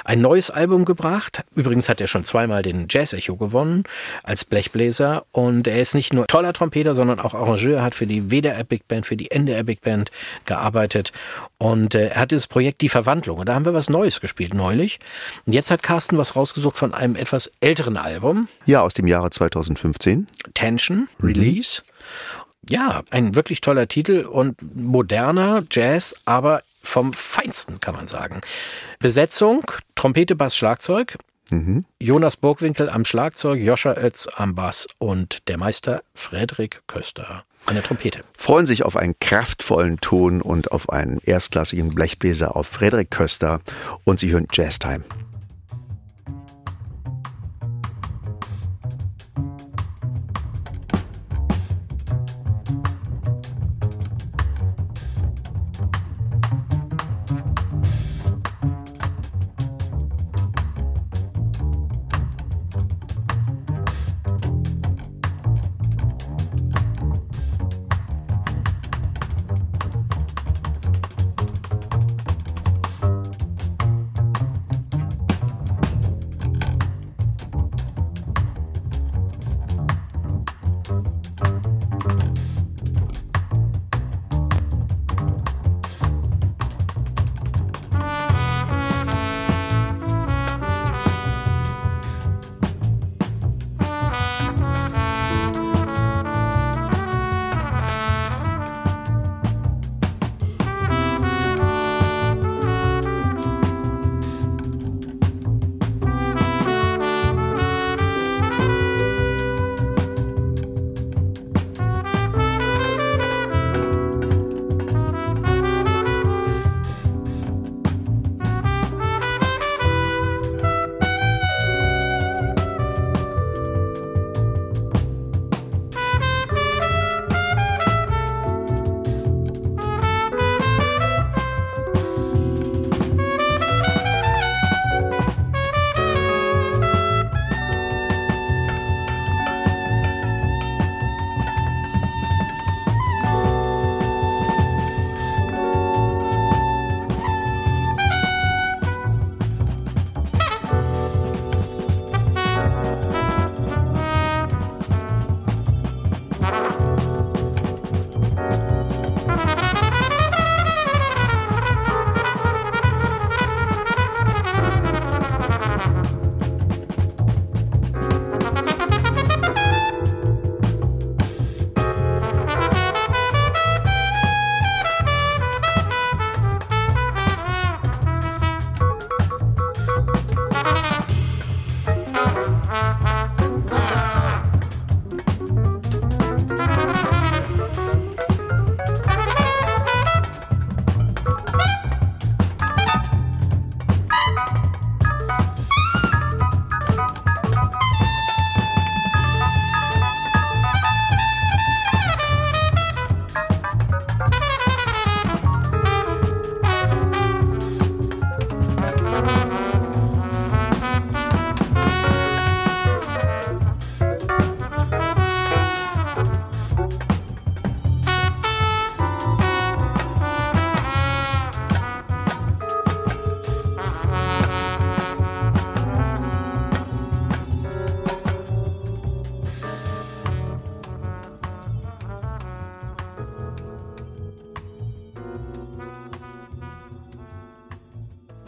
ein 0.03 0.21
neues 0.21 0.49
Album 0.49 0.83
gebracht. 0.83 1.43
Übrigens 1.53 1.89
hat 1.89 2.01
er 2.01 2.07
schon 2.07 2.23
zweimal 2.23 2.63
den 2.63 2.87
Jazz-Echo 2.89 3.35
gewonnen 3.35 3.83
als 4.23 4.45
Blechbläser 4.45 5.25
und 5.31 5.67
er 5.67 5.79
ist 5.79 5.93
nicht 5.93 6.11
nur 6.11 6.25
toller 6.25 6.53
Trompeter, 6.53 6.95
sondern 6.95 7.19
auch 7.19 7.35
Arrangeur, 7.35 7.83
hat 7.83 7.93
für 7.93 8.07
die 8.07 8.31
WDR 8.31 8.63
Big 8.63 8.87
Band, 8.87 9.05
für 9.05 9.17
die 9.17 9.29
NDR 9.29 9.63
Big 9.63 9.81
Band 9.81 10.09
gearbeitet 10.45 11.13
und 11.63 11.95
äh, 11.95 12.07
er 12.07 12.19
hat 12.19 12.31
dieses 12.31 12.47
Projekt 12.47 12.62
Die 12.71 12.89
Verwandlung. 12.89 13.39
Und 13.39 13.49
da 13.49 13.55
haben 13.55 13.65
wir 13.65 13.73
was 13.73 13.89
Neues 13.89 14.21
gespielt 14.21 14.53
neulich. 14.53 14.99
Und 15.45 15.53
jetzt 15.53 15.71
hat 15.71 15.83
Carsten 15.83 16.17
was 16.17 16.35
rausgesucht 16.35 16.77
von 16.77 16.93
einem 16.93 17.15
etwas 17.15 17.51
älteren 17.59 17.97
Album. 17.97 18.47
Ja, 18.65 18.81
aus 18.81 18.93
dem 18.93 19.07
Jahre 19.07 19.29
2015. 19.29 20.27
Tension, 20.53 21.07
Release. 21.21 21.81
Mhm. 21.81 21.93
Ja, 22.69 23.03
ein 23.09 23.35
wirklich 23.35 23.61
toller 23.61 23.87
Titel 23.87 24.25
und 24.25 24.57
moderner 24.75 25.63
Jazz, 25.69 26.15
aber 26.25 26.61
vom 26.81 27.13
Feinsten, 27.13 27.79
kann 27.79 27.95
man 27.95 28.07
sagen. 28.07 28.41
Besetzung, 28.99 29.63
Trompete, 29.95 30.35
Bass, 30.35 30.55
Schlagzeug. 30.55 31.17
Mhm. 31.49 31.85
Jonas 31.99 32.37
Burgwinkel 32.37 32.89
am 32.89 33.05
Schlagzeug, 33.05 33.59
Joscha 33.59 33.91
Oetz 33.91 34.27
am 34.35 34.55
Bass 34.55 34.87
und 34.97 35.47
der 35.47 35.57
Meister 35.57 36.03
Frederik 36.13 36.81
Köster 36.87 37.43
an 37.65 37.75
der 37.75 37.83
Trompete. 37.83 38.23
Freuen 38.37 38.65
sich 38.65 38.83
auf 38.83 38.95
einen 38.95 39.15
kraftvollen 39.19 39.99
Ton 39.99 40.41
und 40.41 40.71
auf 40.71 40.89
einen 40.89 41.19
erstklassigen 41.23 41.93
Blechbläser 41.93 42.55
auf 42.55 42.67
Frederik 42.67 43.11
Köster 43.11 43.61
und 44.03 44.19
Sie 44.19 44.31
hören 44.31 44.47
Jazztime. 44.51 45.03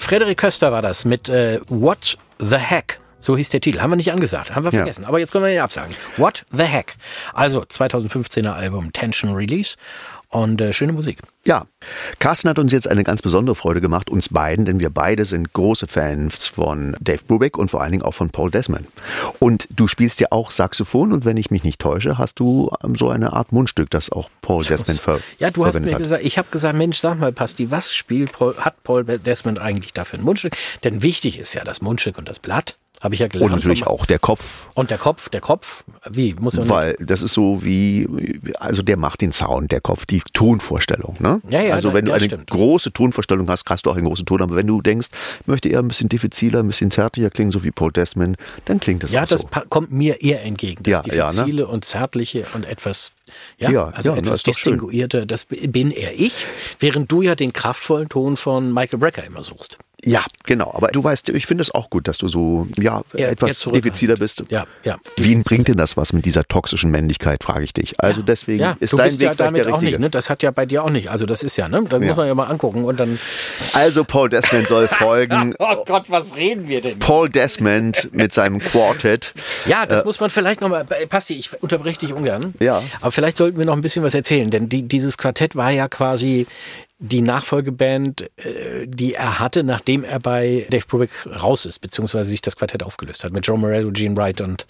Frederik 0.06 0.38
Köster 0.38 0.72
war 0.72 0.84
das 0.84 1.04
mit 1.04 1.30
äh, 1.30 1.60
What 1.68 2.20
the 2.38 2.58
Heck. 2.58 3.00
So 3.20 3.36
hieß 3.36 3.50
der 3.50 3.60
Titel. 3.60 3.80
Haben 3.80 3.89
wir 3.89 3.96
nicht 3.96 4.12
angesagt. 4.12 4.54
Haben 4.54 4.63
wir 4.63 4.72
vergessen. 4.72 5.02
Ja. 5.02 5.08
Aber 5.08 5.18
jetzt 5.18 5.32
können 5.32 5.46
wir 5.46 5.52
ihn 5.52 5.62
absagen. 5.62 5.96
What 6.18 6.46
the 6.52 6.65
Heck. 6.65 6.96
Also 7.34 7.62
2015er 7.63 8.52
Album 8.52 8.94
Tension 8.94 9.34
Release 9.34 9.78
und 10.36 10.60
äh, 10.60 10.74
schöne 10.74 10.91
Musik. 10.91 11.19
Ja, 11.45 11.65
Carsten 12.19 12.50
hat 12.50 12.60
uns 12.60 12.74
jetzt 12.74 12.89
eine 12.89 13.04
ganz 13.04 13.21
besondere 13.21 13.56
Freude 13.56 13.80
gemacht, 13.80 14.10
uns 14.10 14.30
beiden, 14.30 14.65
denn 14.65 14.82
wir 14.82 14.89
beide 14.89 15.24
sind 15.24 15.54
große 15.54 15.88
Fans 15.88 16.48
von 16.48 16.95
Dave 17.00 17.21
Brubeck 17.26 17.58
und 17.58 17.71
vor 17.71 17.82
allen 17.82 17.93
Dingen 17.93 18.04
auch 18.04 18.13
von 18.13 18.32
Paul 18.32 18.52
Desmond. 18.52 18.88
Und 19.39 19.67
du 19.74 19.88
spielst 19.88 20.19
ja 20.19 20.28
auch 20.32 20.52
Saxophon 20.52 21.13
und 21.13 21.24
wenn 21.24 21.38
ich 21.38 21.52
mich 21.52 21.63
nicht 21.63 21.80
täusche, 21.80 22.17
hast 22.17 22.39
du 22.39 22.69
ähm, 22.84 22.95
so 22.95 23.10
eine 23.10 23.32
Art 23.32 23.54
Mundstück, 23.54 23.89
das 23.89 24.12
auch 24.12 24.30
Paul 24.41 24.65
Desmond 24.65 25.00
ver 25.00 25.19
Ja, 25.39 25.52
du 25.52 25.65
hast 25.65 25.80
mir 25.80 25.93
hat. 25.93 26.00
gesagt, 26.00 26.26
ich 26.26 26.38
habe 26.38 26.50
gesagt, 26.52 26.76
Mensch, 26.76 27.00
sag 27.00 27.17
mal, 27.17 27.32
Pasti, 27.32 27.71
was 27.71 27.93
spielt 27.93 28.34
Paul, 28.34 28.56
hat 28.58 28.84
Paul 28.84 29.06
Desmond 29.06 29.60
eigentlich 29.60 29.93
da 29.93 30.04
für 30.04 30.17
ein 30.17 30.24
Mundstück? 30.24 30.58
Denn 30.84 31.02
wichtig 31.02 31.39
ist 31.39 31.54
ja 31.54 31.63
das 31.63 31.82
Mundstück 31.82 32.17
und 32.17 32.28
das 32.28 32.39
Blatt. 32.39 32.76
Habe 33.06 33.13
ich 33.15 33.22
ja 33.22 33.28
gelernt. 33.28 33.54
Und 33.54 33.60
natürlich 33.60 33.86
auch 33.88 34.06
der 34.06 34.20
Kopf, 34.20 34.65
Und 34.74 34.89
der 34.89 34.98
Kopf, 34.98 35.30
der 35.30 35.39
Kopf, 35.41 35.84
wie? 36.10 36.34
Muss 36.34 36.58
er 36.58 36.68
weil 36.68 36.96
das 37.00 37.22
ist 37.22 37.34
so 37.34 37.63
wie, 37.63 38.08
also 38.60 38.82
der 38.82 38.98
macht 38.98 39.22
den 39.22 39.32
Sound, 39.32 39.72
der 39.72 39.80
Kopf, 39.80 40.06
die 40.06 40.22
Tonvorstellung. 40.34 41.15
Ne? 41.20 41.41
Ja, 41.50 41.62
ja, 41.62 41.74
also 41.76 41.89
wenn 41.94 42.06
ja, 42.06 42.12
du 42.12 42.13
eine 42.13 42.26
stimmt. 42.26 42.50
große 42.50 42.91
Tonvorstellung 42.91 43.48
hast, 43.50 43.63
hast 43.70 43.86
du 43.86 43.91
auch 43.91 43.96
einen 43.96 44.06
großen 44.08 44.26
Ton. 44.26 44.41
Aber 44.41 44.56
wenn 44.56 44.68
du 44.68 44.82
denkst, 44.82 45.08
ich 45.41 45.48
möchte 45.48 45.70
eher 45.70 45.80
ein 45.80 45.88
bisschen 45.88 46.10
diffiziler, 46.10 46.60
ein 46.60 46.68
bisschen 46.68 46.91
zärtlicher 46.91 47.30
klingen, 47.30 47.52
so 47.52 47.63
wie 47.63 47.72
Paul 47.72 47.91
Desmond, 47.91 48.38
dann 48.65 48.80
klingt 48.80 49.04
das 49.04 49.12
Ja, 49.12 49.24
auch 49.24 49.28
das 49.28 49.41
so. 49.41 49.48
pa- 49.48 49.65
kommt 49.70 49.91
mir 49.91 50.22
eher 50.22 50.44
entgegen. 50.44 50.84
Das 50.84 51.06
Ja, 51.06 51.13
ja, 51.13 51.26
ne? 51.28 51.32
diffizile 51.34 51.68
und 51.68 51.86
zärtliche 51.86 52.46
und 52.54 52.65
etwas, 52.65 53.13
ja, 53.60 53.70
Ja, 53.70 53.86
also 53.89 54.10
ja, 54.10 54.15
das 54.15 54.26
etwas 54.26 54.44
distinguierte, 54.44 55.26
das 55.28 55.46
bin 55.46 55.91
eher 55.91 56.20
ich, 56.20 56.46
während 56.80 57.12
du 57.12 57.22
ja 57.22 57.36
den 57.36 57.54
kraftvollen 57.54 58.10
Ton 58.10 58.36
von 58.38 58.74
Michael 58.74 59.00
Brecker 59.00 59.24
immer 59.24 59.44
suchst. 59.44 59.78
Ja, 60.08 60.24
genau. 60.46 60.72
Aber 60.74 60.89
du 60.89 61.04
weißt, 61.04 61.30
ich 61.30 61.48
finde 61.48 61.63
es 61.63 61.72
auch 61.74 61.89
gut, 61.89 62.08
dass 62.08 62.20
du 62.20 62.28
so 62.28 62.68
ja, 62.80 63.02
Eher- 63.15 63.32
etwas 63.32 63.60
diffiziler 63.60 64.15
bist. 64.15 64.44
Ja, 64.50 64.65
ja. 64.84 64.98
Wien 65.18 65.41
bringt 65.41 65.68
denn 65.68 65.78
das 65.78 65.98
was 65.98 66.13
mit 66.13 66.26
dieser 66.26 66.44
toxischen 66.44 66.91
Männlichkeit, 66.91 67.44
frage 67.44 67.63
ich 67.63 67.74
dich. 67.74 68.00
Also 68.00 68.22
deswegen 68.22 68.62
Ja, 68.62 68.78
ist 68.80 68.94
dein 68.94 69.12
Weg 69.12 69.22
ja 69.22 69.34
vielleicht 69.34 69.56
der 69.58 69.63
auch 69.65 69.70
richtige. 69.78 69.91
nicht, 69.94 70.00
ne? 70.00 70.10
Das 70.12 70.30
hat 70.30 70.44
ja 70.44 70.52
bei 70.52 70.68
dir 70.68 70.84
auch 70.84 70.91
nicht. 70.91 71.10
Also 71.10 71.26
das 71.26 71.41
ist 71.41 71.58
ja, 71.58 71.68
ne? 71.68 71.84
Da 71.89 71.98
Ja. 71.98 72.06
muss 72.06 72.18
man 72.18 72.28
ja 72.28 72.36
mal 72.36 72.46
angucken 72.46 72.84
und 72.86 73.00
dann. 73.00 73.20
Also 73.74 74.04
Paul 74.04 74.30
Desmond 74.30 74.68
soll 74.68 74.88
folgen. 74.89 75.56
Oh 75.58 75.84
Gott, 75.86 76.10
was 76.12 76.36
reden 76.36 76.68
wir 76.68 76.82
denn? 76.82 77.00
Paul 77.00 77.30
Desmond 77.30 78.10
mit 78.13 78.32
seinem 78.34 78.60
Quartet. 78.60 79.34
Ja, 79.65 79.86
das 79.88 80.06
muss 80.06 80.20
man 80.20 80.30
vielleicht 80.30 80.62
nochmal. 80.62 80.86
Pasti, 81.10 81.34
ich 81.34 81.50
unterbreche 81.63 82.00
dich 82.02 82.13
ungern. 82.13 82.54
Ja. 82.60 82.84
Aber 83.02 83.12
vielleicht 83.12 83.38
sollten 83.38 83.58
wir 83.58 83.65
noch 83.65 83.74
ein 83.74 83.82
bisschen 83.82 84.04
was 84.04 84.13
erzählen, 84.13 84.52
denn 84.52 84.70
die, 84.70 84.84
dieses 84.88 85.18
Quartett 85.18 85.56
war 85.56 85.72
ja 85.72 85.88
quasi 85.88 86.46
die 86.97 87.21
Nachfolgeband, 87.21 88.29
äh, 88.38 88.88
die 88.88 89.13
er 89.13 89.39
hatte, 89.39 89.63
nachdem 89.63 90.03
er 90.03 90.19
bei 90.19 90.65
Dave 90.69 90.86
Brubeck 90.88 91.12
raus 91.25 91.65
ist, 91.65 91.79
beziehungsweise 91.79 92.29
sich 92.29 92.41
das 92.41 92.55
Quartett 92.55 92.84
aufgelöst 92.84 93.23
hat, 93.23 93.34
mit 93.34 93.45
Joe 93.45 93.58
Morello, 93.58 93.91
Gene 93.91 94.15
Wright 94.15 94.39
und 94.41 94.65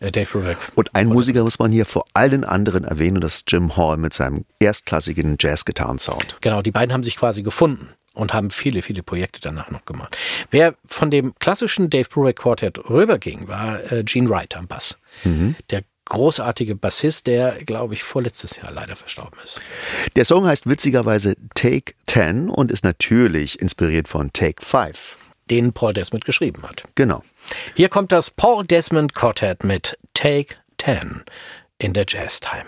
äh, 0.00 0.12
Dave 0.12 0.28
Brubeck. 0.30 0.58
Und 0.76 0.94
ein 0.94 1.08
Musiker 1.08 1.42
muss 1.42 1.58
man 1.58 1.72
hier 1.72 1.86
vor 1.86 2.04
allen 2.14 2.44
anderen 2.44 2.84
erwähnen, 2.84 3.16
und 3.16 3.24
das 3.24 3.36
ist 3.36 3.52
Jim 3.52 3.76
Hall 3.76 3.96
mit 3.96 4.14
seinem 4.14 4.44
erstklassigen 4.60 5.36
Jazz-Gitarren-Sound. 5.38 6.36
Genau, 6.40 6.62
die 6.62 6.70
beiden 6.70 6.92
haben 6.92 7.02
sich 7.02 7.16
quasi 7.16 7.42
gefunden 7.42 7.88
und 8.14 8.32
haben 8.32 8.50
viele, 8.50 8.82
viele 8.82 9.02
Projekte 9.02 9.40
danach 9.40 9.70
noch 9.70 9.84
gemacht. 9.84 10.16
Wer 10.52 10.76
von 10.84 11.10
dem 11.10 11.34
klassischen 11.40 11.90
Dave 11.90 12.08
Brubeck 12.08 12.36
Quartett 12.36 12.78
rüberging, 12.88 13.48
war 13.48 13.90
äh, 13.90 14.04
Gene 14.04 14.30
Wright 14.30 14.56
am 14.56 14.68
Bass. 14.68 14.96
Der 15.70 15.82
großartige 16.06 16.74
Bassist, 16.74 17.26
der, 17.26 17.64
glaube 17.64 17.94
ich, 17.94 18.02
vorletztes 18.02 18.56
Jahr 18.56 18.72
leider 18.72 18.96
verstorben 18.96 19.38
ist. 19.42 19.60
Der 20.16 20.24
Song 20.24 20.46
heißt 20.46 20.68
witzigerweise 20.68 21.36
Take 21.54 21.94
10 22.06 22.48
und 22.50 22.70
ist 22.70 22.84
natürlich 22.84 23.60
inspiriert 23.60 24.08
von 24.08 24.32
Take 24.32 24.64
5. 24.64 25.16
Den 25.50 25.72
Paul 25.72 25.92
Desmond 25.92 26.24
geschrieben 26.24 26.62
hat. 26.62 26.84
Genau. 26.94 27.22
Hier 27.74 27.88
kommt 27.88 28.12
das 28.12 28.30
Paul 28.30 28.66
Desmond 28.66 29.14
Quartet 29.14 29.64
mit 29.64 29.98
Take 30.14 30.56
10 30.78 31.22
in 31.78 31.92
der 31.92 32.06
Jazz 32.08 32.40
Time. 32.40 32.64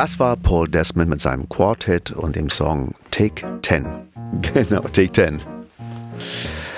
Das 0.00 0.18
war 0.18 0.34
Paul 0.34 0.66
Desmond 0.66 1.10
mit 1.10 1.20
seinem 1.20 1.46
Quartet 1.46 2.10
und 2.10 2.34
dem 2.34 2.48
Song 2.48 2.94
Take 3.10 3.46
10. 3.60 3.84
Genau, 4.54 4.80
Take 4.80 5.12
10. 5.12 5.42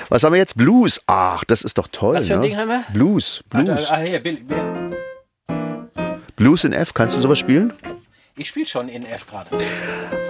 Was 0.08 0.24
haben 0.24 0.32
wir 0.32 0.40
jetzt? 0.40 0.56
Blues. 0.56 1.00
Ach, 1.06 1.44
das 1.44 1.62
ist 1.62 1.78
doch 1.78 1.86
toll. 1.86 2.16
Was 2.16 2.26
für 2.26 2.34
ein 2.34 2.40
ne? 2.40 2.48
Ding 2.48 2.56
haben 2.56 2.68
wir? 2.68 2.84
Blues. 2.92 3.44
Blues. 3.48 3.88
Ah, 3.92 3.98
hier, 3.98 4.18
Bill, 4.18 4.38
Bill. 4.38 4.96
Blues 6.34 6.64
in 6.64 6.72
F. 6.72 6.94
Kannst 6.94 7.16
du 7.16 7.20
sowas 7.20 7.38
spielen? 7.38 7.72
Ich 8.34 8.48
spiele 8.48 8.66
schon 8.66 8.88
in 8.88 9.06
F 9.06 9.28
gerade. 9.28 9.50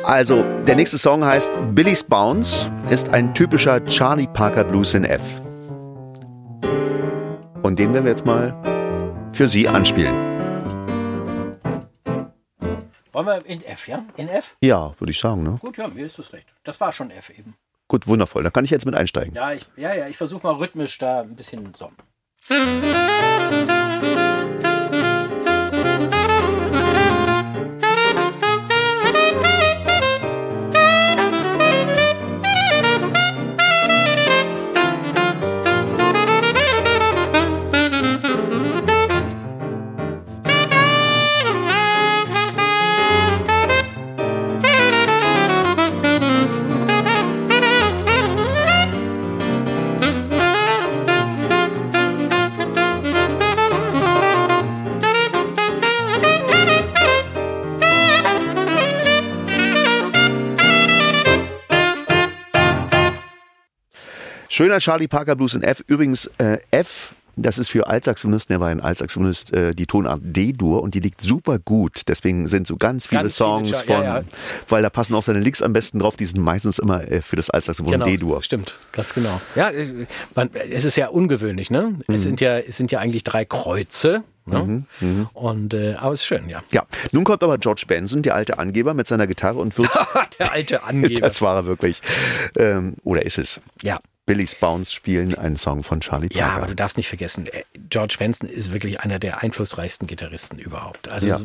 Also, 0.04 0.44
der 0.66 0.76
nächste 0.76 0.98
Song 0.98 1.24
heißt 1.24 1.50
Billy's 1.74 2.02
Bounce, 2.02 2.70
ist 2.90 3.08
ein 3.08 3.32
typischer 3.32 3.82
Charlie 3.86 4.26
Parker 4.26 4.64
Blues 4.64 4.92
in 4.92 5.06
F. 5.06 5.22
Und 7.62 7.78
den 7.78 7.94
werden 7.94 8.04
wir 8.04 8.10
jetzt 8.10 8.26
mal 8.26 8.52
für 9.32 9.48
Sie 9.48 9.66
anspielen. 9.66 10.31
Wollen 13.12 13.26
wir 13.26 13.44
in 13.46 13.62
F, 13.62 13.88
ja? 13.88 14.04
In 14.16 14.28
F? 14.28 14.56
Ja, 14.62 14.94
würde 14.98 15.10
ich 15.10 15.18
sagen, 15.18 15.42
ne? 15.42 15.58
Gut, 15.60 15.76
ja, 15.76 15.86
mir 15.88 16.06
ist 16.06 16.18
das 16.18 16.32
recht. 16.32 16.46
Das 16.64 16.80
war 16.80 16.92
schon 16.92 17.10
F 17.10 17.28
eben. 17.30 17.56
Gut, 17.86 18.06
wundervoll. 18.06 18.42
Da 18.42 18.48
kann 18.50 18.64
ich 18.64 18.70
jetzt 18.70 18.86
mit 18.86 18.94
einsteigen. 18.94 19.34
Ja, 19.34 19.52
ich, 19.52 19.66
ja, 19.76 19.92
ja, 19.92 20.08
ich 20.08 20.16
versuche 20.16 20.46
mal 20.46 20.54
rhythmisch 20.54 20.96
da 20.96 21.20
ein 21.20 21.36
bisschen 21.36 21.74
so. 21.74 21.92
Schöner 64.52 64.80
Charlie 64.80 65.08
Parker 65.08 65.34
Blues 65.34 65.54
in 65.54 65.62
F. 65.62 65.82
Übrigens, 65.86 66.30
äh, 66.36 66.58
F, 66.70 67.14
das 67.36 67.56
ist 67.56 67.70
für 67.70 67.86
Altsaxophonisten, 67.86 68.54
er 68.54 68.60
war 68.60 68.68
ein 68.68 68.82
Altsaxophonist, 68.82 69.50
äh, 69.54 69.74
die 69.74 69.86
Tonart 69.86 70.20
D-Dur 70.22 70.82
und 70.82 70.92
die 70.94 71.00
liegt 71.00 71.22
super 71.22 71.58
gut. 71.58 72.02
Deswegen 72.06 72.46
sind 72.46 72.66
so 72.66 72.76
ganz 72.76 73.06
viele 73.06 73.22
Ganz 73.22 73.38
viele 73.38 73.46
Songs 73.48 73.70
Cha- 73.70 73.78
von, 73.94 74.04
ja, 74.04 74.18
ja. 74.18 74.24
weil 74.68 74.82
da 74.82 74.90
passen 74.90 75.14
auch 75.14 75.22
seine 75.22 75.38
Licks 75.38 75.62
am 75.62 75.72
besten 75.72 76.00
drauf, 76.00 76.18
die 76.18 76.26
sind 76.26 76.38
meistens 76.42 76.78
immer 76.78 77.10
äh, 77.10 77.22
für 77.22 77.36
das 77.36 77.48
Altsaxophon 77.48 77.98
D-Dur. 78.00 78.28
Genau, 78.28 78.40
stimmt, 78.42 78.78
ganz 78.92 79.14
genau. 79.14 79.40
Ja, 79.54 79.70
äh, 79.70 80.06
man, 80.34 80.50
es 80.70 80.84
ist 80.84 80.96
ja 80.96 81.08
ungewöhnlich, 81.08 81.70
ne? 81.70 81.96
Mhm. 82.06 82.14
Es 82.14 82.22
sind 82.22 82.42
ja, 82.42 82.58
es 82.58 82.76
sind 82.76 82.92
ja 82.92 82.98
eigentlich 82.98 83.24
drei 83.24 83.46
Kreuze. 83.46 84.22
Ne? 84.44 84.84
Mhm, 85.00 85.28
Und 85.32 85.72
äh, 85.72 85.94
aber 85.94 86.12
es 86.12 86.20
ist 86.20 86.26
schön, 86.26 86.50
ja. 86.50 86.62
Ja, 86.72 86.84
nun 87.12 87.24
kommt 87.24 87.42
aber 87.42 87.56
George 87.56 87.84
Benson, 87.86 88.20
der 88.22 88.34
alte 88.34 88.58
Angeber 88.58 88.92
mit 88.92 89.06
seiner 89.06 89.26
Gitarre 89.26 89.60
und 89.60 89.78
wird, 89.78 89.88
Der 90.38 90.52
alte 90.52 90.82
Angeber. 90.82 91.20
das 91.22 91.40
war 91.40 91.54
er 91.54 91.64
wirklich, 91.64 92.02
ähm, 92.58 92.96
oder 93.02 93.24
ist 93.24 93.38
es? 93.38 93.58
ja. 93.82 93.98
Billy's 94.24 94.54
Bounce 94.54 94.92
spielen 94.94 95.34
einen 95.34 95.56
Song 95.56 95.82
von 95.82 96.00
Charlie 96.00 96.28
Parker. 96.28 96.46
Ja, 96.46 96.56
aber 96.56 96.66
du 96.68 96.76
darfst 96.76 96.96
nicht 96.96 97.08
vergessen, 97.08 97.48
äh, 97.48 97.64
George 97.88 98.16
Benson 98.18 98.48
ist 98.48 98.72
wirklich 98.72 99.00
einer 99.00 99.18
der 99.18 99.42
einflussreichsten 99.42 100.06
Gitarristen 100.06 100.58
überhaupt. 100.60 101.08
Also 101.08 101.26
Ja. 101.26 101.40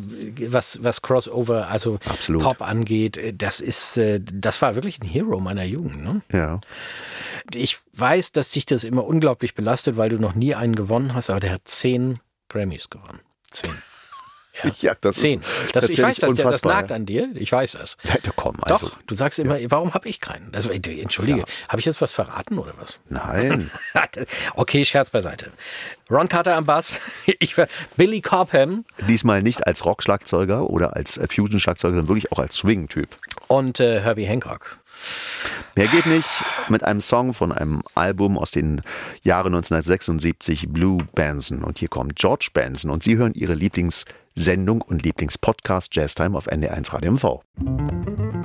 was, 0.46 0.82
was 0.84 1.02
Crossover, 1.02 1.68
also 1.68 1.98
Absolut. 2.08 2.42
Pop 2.42 2.62
angeht, 2.62 3.16
äh, 3.16 3.34
das 3.34 3.60
ist, 3.60 3.98
äh, 3.98 4.20
das 4.22 4.62
war 4.62 4.76
wirklich 4.76 5.00
ein 5.00 5.06
Hero 5.06 5.40
meiner 5.40 5.64
Jugend. 5.64 6.02
Ne? 6.04 6.22
ja. 6.32 6.60
Ich 7.52 7.78
weiß, 7.94 8.32
dass 8.32 8.50
dich 8.50 8.64
das 8.66 8.84
immer 8.84 9.04
unglaublich 9.04 9.54
belastet, 9.54 9.96
weil 9.96 10.10
du 10.10 10.18
noch 10.18 10.34
nie 10.34 10.54
einen 10.54 10.76
gewonnen 10.76 11.14
hast, 11.14 11.30
aber 11.30 11.40
der 11.40 11.52
hat 11.52 11.62
zehn 11.64 12.20
Grammys 12.48 12.90
gewonnen. 12.90 13.20
Zehn. 13.50 13.74
Ja, 14.80 14.94
das 15.00 15.16
Zehn. 15.16 15.40
ist 15.40 15.74
Das, 15.74 15.88
ich 15.88 16.00
weiß, 16.00 16.16
dass 16.16 16.34
der, 16.34 16.44
das 16.44 16.62
unfassbar, 16.62 16.82
lag 16.82 16.90
an 16.90 17.06
dir. 17.06 17.28
Ich 17.34 17.50
weiß 17.52 17.72
das. 17.72 17.96
Ja, 18.04 18.14
komm, 18.36 18.56
also. 18.62 18.88
Doch, 18.88 18.96
du 19.06 19.14
sagst 19.14 19.38
immer, 19.38 19.58
warum 19.70 19.94
habe 19.94 20.08
ich 20.08 20.20
keinen? 20.20 20.54
Also, 20.54 20.70
entschuldige, 20.70 21.44
habe 21.68 21.80
ich 21.80 21.86
jetzt 21.86 22.00
was 22.00 22.12
verraten 22.12 22.58
oder 22.58 22.74
was? 22.78 22.98
Nein. 23.08 23.70
okay, 24.54 24.84
Scherz 24.84 25.10
beiseite. 25.10 25.50
Ron 26.10 26.28
Carter 26.28 26.56
am 26.56 26.64
Bass, 26.64 27.00
ich 27.38 27.56
war 27.58 27.66
Billy 27.96 28.20
Cobham 28.20 28.84
Diesmal 29.08 29.42
nicht 29.42 29.66
als 29.66 29.84
Rock-Schlagzeuger 29.84 30.70
oder 30.70 30.96
als 30.96 31.16
äh, 31.16 31.26
Fusion-Schlagzeuger, 31.28 31.96
sondern 31.96 32.08
wirklich 32.08 32.32
auch 32.32 32.38
als 32.38 32.56
Swing-Typ. 32.56 33.08
und 33.48 33.80
äh, 33.80 34.00
Herbie 34.00 34.24
Hancock. 34.24 34.78
Mehr 35.76 35.86
geht 35.86 36.06
nicht 36.06 36.28
mit 36.68 36.82
einem 36.82 37.00
Song 37.00 37.32
von 37.32 37.52
einem 37.52 37.82
Album 37.94 38.36
aus 38.36 38.50
den 38.50 38.80
Jahren 39.22 39.54
1976, 39.54 40.66
Blue 40.70 41.06
Benson. 41.14 41.62
Und 41.62 41.78
hier 41.78 41.88
kommt 41.88 42.16
George 42.16 42.48
Benson 42.52 42.90
und 42.90 43.04
Sie 43.04 43.16
hören 43.16 43.32
Ihre 43.34 43.54
Lieblingssendung 44.38 44.82
und 44.82 45.02
Lieblingspodcast 45.02 45.96
Jazztime 45.96 46.38
auf 46.38 46.48
NDR1 46.48 46.92
Radio 46.92 47.12
MV. 47.12 48.37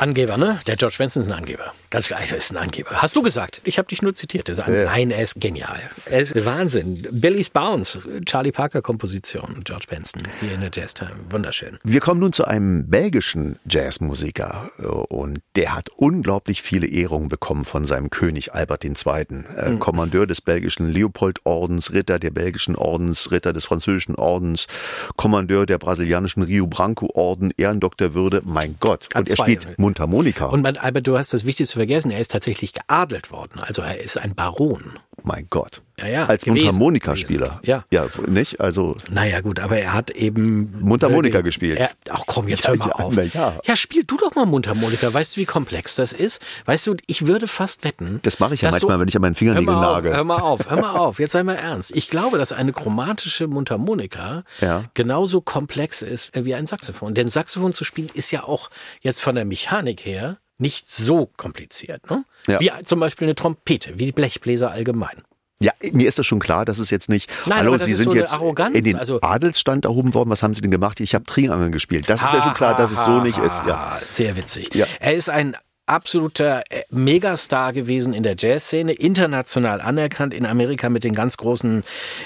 Angeber, 0.00 0.38
ne? 0.38 0.60
Der 0.66 0.76
George 0.76 0.94
Benson 0.96 1.22
ist 1.22 1.28
ein 1.30 1.36
Angeber. 1.38 1.74
Ganz 1.90 2.06
klar, 2.06 2.20
er 2.20 2.36
ist 2.36 2.50
ein 2.50 2.56
Angeber. 2.56 2.90
Hast 3.02 3.14
du 3.16 3.22
gesagt? 3.22 3.60
Ich 3.64 3.76
habe 3.76 3.86
dich 3.86 4.00
nur 4.00 4.14
zitiert. 4.14 4.48
Er 4.48 4.52
ist 4.52 4.60
ein, 4.60 4.72
Ja. 4.74 4.84
Nein, 4.86 5.10
er 5.10 5.22
ist 5.22 5.38
genial. 5.38 5.78
Er 6.06 6.20
ist 6.20 6.34
Wahnsinn. 6.46 7.06
Billy's 7.10 7.50
Bounce, 7.50 7.98
Charlie 8.24 8.50
Parker 8.50 8.80
Komposition, 8.80 9.60
George 9.62 9.84
Benson, 9.90 10.22
hier 10.40 10.54
in 10.54 10.62
der 10.62 10.70
Jazz 10.72 10.94
Time. 10.94 11.12
Wunderschön. 11.28 11.78
Wir 11.84 12.00
kommen 12.00 12.20
nun 12.20 12.32
zu 12.32 12.46
einem 12.46 12.88
belgischen 12.88 13.58
Jazzmusiker 13.68 14.70
äh, 14.78 14.84
und 14.86 15.40
der 15.54 15.74
hat 15.74 15.90
unglaublich 15.96 16.62
viele 16.62 16.86
Ehrungen 16.86 17.28
bekommen 17.28 17.66
von 17.66 17.84
seinem 17.84 18.08
König 18.08 18.54
Albert 18.54 18.84
II., 18.84 18.94
äh, 19.04 19.76
Kommandeur 19.78 20.26
des 20.26 20.40
belgischen 20.40 20.88
Leopold-Ordens, 20.90 21.92
Ritter 21.92 22.18
der 22.18 22.30
belgischen 22.30 22.74
Ordens, 22.74 23.30
Ritter 23.32 23.52
des 23.52 23.66
französischen 23.66 24.14
Ordens, 24.14 24.66
Kommandeur 25.16 25.66
der 25.66 25.76
brasilianischen 25.76 26.42
Rio 26.42 26.66
Branco-Orden, 26.66 27.52
Ehrendoktorwürde, 27.56 28.40
mein 28.46 28.76
Gott. 28.80 29.08
Und 29.14 29.28
er 29.28 29.36
spielt 29.36 29.78
Mundharmonika. 29.90 30.46
Und 30.46 30.62
man, 30.62 30.76
Albert, 30.76 31.06
du 31.06 31.18
hast 31.18 31.32
das 31.32 31.44
Wichtigste 31.44 31.76
vergessen. 31.76 32.10
Er 32.10 32.20
ist 32.20 32.30
tatsächlich 32.30 32.72
geadelt 32.72 33.32
worden. 33.32 33.60
Also 33.60 33.82
er 33.82 34.00
ist 34.00 34.18
ein 34.18 34.34
Baron. 34.34 34.98
Mein 35.24 35.46
Gott. 35.50 35.82
Ja, 35.98 36.06
ja, 36.06 36.26
Als 36.26 36.44
gewesen. 36.44 36.64
Mundharmonikaspieler. 36.66 37.60
Ja. 37.62 37.84
Ja, 37.90 38.06
nicht? 38.26 38.58
Also 38.60 38.96
Naja, 39.10 39.42
gut, 39.42 39.60
aber 39.60 39.76
er 39.78 39.92
hat 39.92 40.10
eben. 40.10 40.72
Mundharmonika 40.80 41.38
wirklich- 41.38 41.56
gespielt. 41.56 41.78
Er, 41.78 41.90
ach 42.08 42.22
komm, 42.26 42.48
jetzt 42.48 42.64
Ja, 42.64 42.70
hör 42.70 42.76
mal 42.76 42.86
ja, 42.88 42.94
auf. 42.94 43.34
ja. 43.34 43.58
ja, 43.62 43.76
spiel 43.76 44.04
du 44.04 44.16
doch 44.16 44.34
mal 44.34 44.46
Mundharmonika. 44.46 45.12
Weißt 45.12 45.36
du, 45.36 45.40
wie 45.42 45.44
komplex 45.44 45.96
das 45.96 46.12
ist? 46.14 46.40
Weißt 46.64 46.86
du, 46.86 46.96
ich 47.06 47.26
würde 47.26 47.46
fast 47.46 47.84
wetten. 47.84 48.20
Das 48.22 48.38
mache 48.40 48.54
ich 48.54 48.62
ja 48.62 48.70
manchmal, 48.70 48.98
wenn 48.98 49.08
ich 49.08 49.16
an 49.16 49.20
meinen 49.22 49.34
Fingernägeln 49.34 49.74
mal 49.76 49.80
nage. 49.82 50.14
Hör 50.14 50.24
mal 50.24 50.38
auf, 50.40 50.70
hör 50.70 50.80
mal 50.80 50.90
auf. 50.98 51.18
Jetzt 51.20 51.32
sei 51.32 51.42
mal 51.42 51.56
ernst. 51.56 51.94
Ich 51.94 52.08
glaube, 52.08 52.38
dass 52.38 52.52
eine 52.52 52.72
chromatische 52.72 53.46
Mundharmonika 53.46 54.44
genauso 54.94 55.40
komplex 55.42 56.00
ist 56.02 56.30
wie 56.34 56.54
ein 56.54 56.66
Saxophon. 56.66 57.14
Denn 57.14 57.28
Saxophon 57.28 57.74
zu 57.74 57.84
spielen 57.84 58.08
ist 58.14 58.30
ja 58.30 58.44
auch 58.44 58.70
jetzt 59.02 59.20
von 59.20 59.34
der 59.34 59.44
Mechanik 59.44 60.04
her 60.06 60.38
nicht 60.60 60.88
so 60.88 61.30
kompliziert. 61.36 62.08
Ne? 62.10 62.24
Ja. 62.46 62.60
Wie 62.60 62.70
zum 62.84 63.00
Beispiel 63.00 63.26
eine 63.26 63.34
Trompete, 63.34 63.98
wie 63.98 64.06
die 64.06 64.12
Blechbläser 64.12 64.70
allgemein. 64.70 65.22
Ja, 65.62 65.72
mir 65.92 66.08
ist 66.08 66.18
das 66.18 66.26
schon 66.26 66.38
klar, 66.38 66.64
dass 66.64 66.78
es 66.78 66.88
jetzt 66.88 67.10
nicht. 67.10 67.30
Nein, 67.44 67.58
Hallo, 67.58 67.72
das 67.72 67.84
Sie 67.84 67.90
ist 67.92 67.98
sind 67.98 68.12
so 68.12 68.16
jetzt 68.16 68.32
Arroganz, 68.32 68.74
in 68.74 68.84
den 68.84 68.96
also- 68.96 69.20
Adelsstand 69.20 69.84
erhoben 69.84 70.14
worden. 70.14 70.30
Was 70.30 70.42
haben 70.42 70.54
Sie 70.54 70.62
denn 70.62 70.70
gemacht? 70.70 71.00
Ich 71.00 71.14
habe 71.14 71.24
Triangeln 71.26 71.70
gespielt. 71.70 72.08
Das 72.08 72.22
ist 72.22 72.32
mir 72.32 72.42
schon 72.42 72.54
klar, 72.54 72.74
dass 72.76 72.90
es 72.92 73.04
so 73.04 73.20
nicht 73.20 73.36
ist. 73.38 73.60
Ja. 73.66 73.98
Sehr 74.08 74.36
witzig. 74.38 74.74
Ja. 74.74 74.86
Er 75.00 75.14
ist 75.14 75.28
ein 75.28 75.56
absoluter 75.90 76.62
äh, 76.70 76.84
Megastar 76.90 77.72
gewesen 77.72 78.14
in 78.14 78.22
der 78.22 78.36
Jazzszene, 78.38 78.92
international 78.92 79.80
anerkannt, 79.80 80.32
in 80.32 80.46
Amerika 80.46 80.88
mit 80.88 81.02
den 81.02 81.14
ganz 81.14 81.36
Großen 81.36 81.82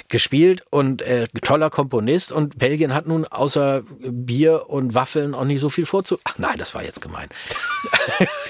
gespielt 0.09 0.63
und 0.71 1.01
äh, 1.01 1.29
toller 1.43 1.71
Komponist. 1.71 2.31
Und 2.31 2.59
Belgien 2.59 2.95
hat 2.95 3.07
nun 3.07 3.25
außer 3.25 3.83
Bier 4.01 4.69
und 4.69 4.95
Waffeln 4.95 5.35
auch 5.35 5.45
nicht 5.45 5.61
so 5.61 5.71
viel 5.71 5.87
vorzu... 5.87 6.19
Ach 6.25 6.39
nein, 6.39 6.59
das 6.59 6.75
war 6.75 6.85
jetzt 6.85 7.01
gemein. 7.01 7.29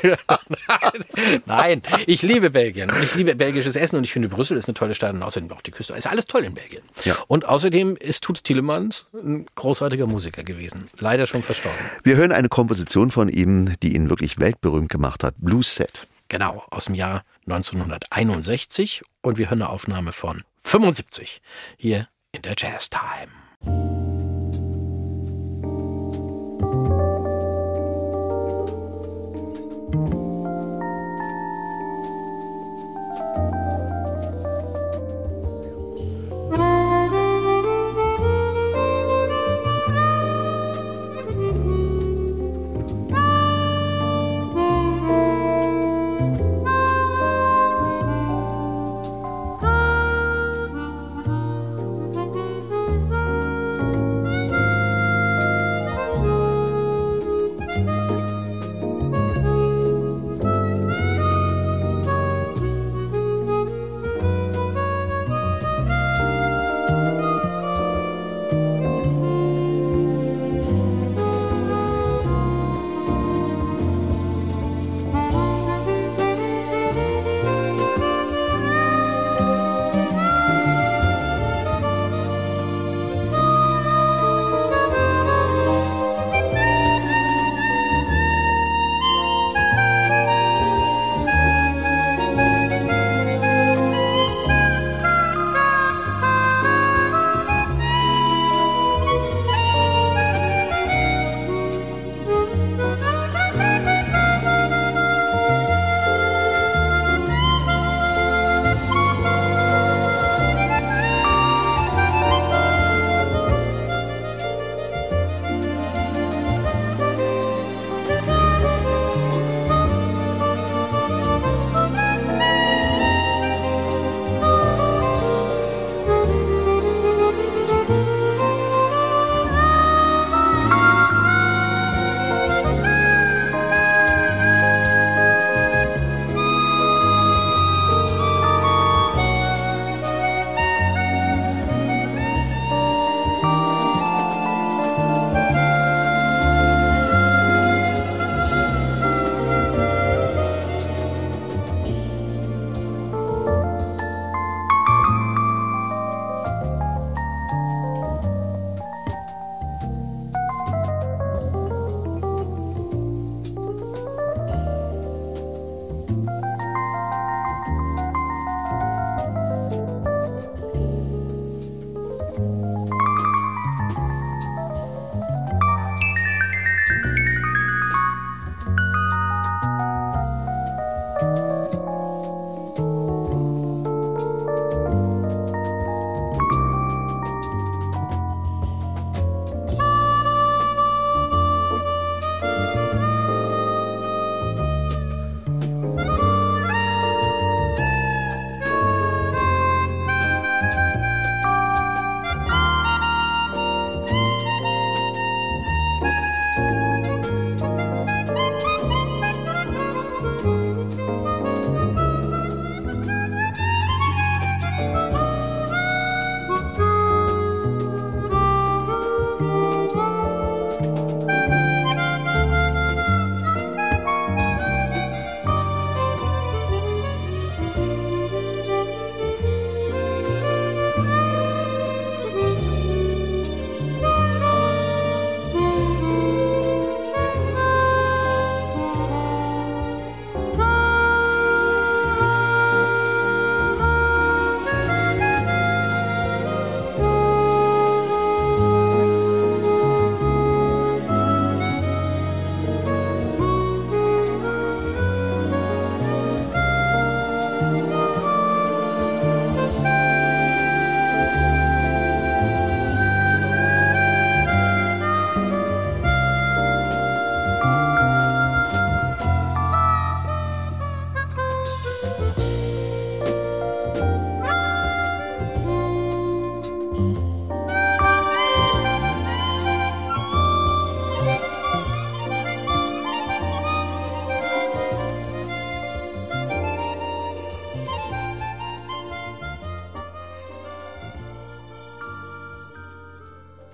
nein, 0.02 1.42
nein, 1.46 1.82
ich 2.06 2.22
liebe 2.22 2.50
Belgien. 2.50 2.90
Ich 3.02 3.14
liebe 3.14 3.36
belgisches 3.36 3.76
Essen 3.76 3.96
und 3.96 4.04
ich 4.04 4.12
finde 4.12 4.28
Brüssel 4.28 4.56
ist 4.56 4.66
eine 4.68 4.74
tolle 4.74 4.96
Stadt 4.96 5.14
und 5.14 5.22
außerdem 5.22 5.50
auch 5.52 5.62
die 5.62 5.70
Küste. 5.70 5.94
Ist 5.94 6.08
alles 6.08 6.26
toll 6.26 6.42
in 6.42 6.54
Belgien. 6.54 6.82
Ja. 7.04 7.16
Und 7.28 7.46
außerdem 7.46 7.96
ist 7.96 8.24
Toots 8.24 8.42
Tielemans 8.42 9.06
ein 9.12 9.46
großartiger 9.54 10.08
Musiker 10.08 10.42
gewesen. 10.42 10.88
Leider 10.98 11.26
schon 11.26 11.44
verstorben. 11.44 11.78
Wir 12.02 12.16
hören 12.16 12.32
eine 12.32 12.48
Komposition 12.48 13.12
von 13.12 13.28
ihm, 13.28 13.74
die 13.82 13.94
ihn 13.94 14.10
wirklich 14.10 14.40
weltberühmt 14.40 14.88
gemacht 14.88 15.03
hat. 15.04 15.34
Blues 15.38 15.74
Set. 15.74 16.06
Genau, 16.28 16.64
aus 16.70 16.86
dem 16.86 16.94
Jahr 16.94 17.24
1961 17.46 19.02
und 19.20 19.38
wir 19.38 19.50
hören 19.50 19.62
eine 19.62 19.70
Aufnahme 19.70 20.12
von 20.12 20.42
75 20.58 21.42
hier 21.76 22.08
in 22.32 22.42
der 22.42 22.54
Jazz 22.56 22.88
Time. 22.90 24.03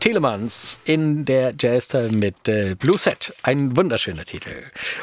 Telemanns 0.01 0.81
in 0.85 1.25
der 1.25 1.53
Jazztime 1.59 2.09
mit 2.13 2.49
äh, 2.49 2.75
Blue 2.75 2.99
Set. 2.99 3.35
Ein 3.43 3.77
wunderschöner 3.77 4.25
Titel. 4.25 4.51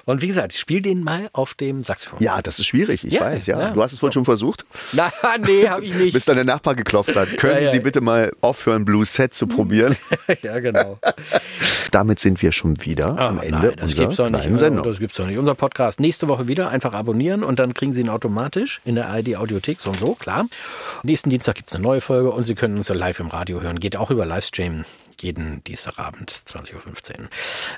Und 0.06 0.22
wie 0.22 0.28
gesagt, 0.28 0.54
ich 0.54 0.60
spiele 0.60 0.82
den 0.82 1.04
mal 1.04 1.30
auf 1.34 1.54
dem 1.54 1.84
Saxophon. 1.84 2.20
Ja, 2.22 2.42
das 2.42 2.60
ist 2.60 2.66
schwierig, 2.66 3.04
ich 3.06 3.14
Ja, 3.14 3.22
weiß, 3.22 3.46
ja. 3.46 3.60
ja. 3.60 3.70
Du 3.72 3.82
hast 3.82 3.94
es 3.94 4.02
wohl 4.02 4.12
schon 4.12 4.26
versucht, 4.26 4.66
Na, 4.94 5.12
nee, 5.46 5.68
habe 5.70 5.86
ich 5.86 5.94
nicht. 5.94 6.14
bis 6.14 6.26
dann 6.26 6.36
der 6.36 6.46
Nachbar 6.46 6.76
geklopft 6.76 7.16
hat. 7.16 7.30
Können 7.38 7.64
Ja. 7.66 7.70
Sie 7.70 7.80
bitte 7.80 8.02
mal 8.02 8.34
aufhören, 8.42 8.86
Blue 8.86 9.06
Set 9.06 9.34
zu 9.34 9.48
probieren? 9.48 9.96
ja, 10.42 10.60
genau. 10.60 11.00
Damit 11.92 12.20
sind 12.20 12.42
wir 12.42 12.52
schon 12.52 12.84
wieder 12.84 13.18
Ah, 13.18 13.28
am 13.30 13.40
Ende 13.40 13.60
nein, 13.60 13.74
das 13.78 13.84
unserer 13.92 14.04
gibt's 14.06 14.18
doch 14.18 14.30
nicht. 14.30 14.58
Sendung. 14.60 14.84
Das 14.84 15.00
gibt's 15.00 15.16
doch 15.16 15.28
nicht. 15.28 15.38
Unser 15.38 15.56
Podcast 15.56 16.00
nächste 16.00 16.28
Woche 16.28 16.48
wieder. 16.48 16.70
Einfach 16.70 16.94
abonnieren 16.94 17.44
und 17.44 17.60
dann 17.60 17.74
kriegen 17.74 17.94
Sie 17.94 18.02
ihn 18.02 18.10
automatisch 18.10 18.82
in 18.84 18.96
der 18.96 19.08
ARD 19.10 19.36
Audiothek, 19.38 19.80
so 19.80 19.92
und 19.92 20.00
so, 20.00 20.16
klar. 20.16 20.46
Nächsten 21.04 21.30
Dienstag 21.30 21.56
gibt's 21.56 21.76
eine 21.76 21.84
neue 21.84 22.02
Folge 22.02 22.32
und 22.32 22.44
Sie 22.44 22.56
können 22.56 22.78
uns 22.78 22.88
ja 22.88 22.96
live 22.96 23.20
im 23.20 23.28
Radio 23.28 23.62
hören. 23.62 23.80
Geht 23.80 23.96
auch 23.96 24.10
über 24.12 24.26
Livestream 24.26 24.86
jeden 25.20 25.64
Dienstagabend, 25.64 26.32
20.15 26.32 26.74
Uhr. 27.22 27.30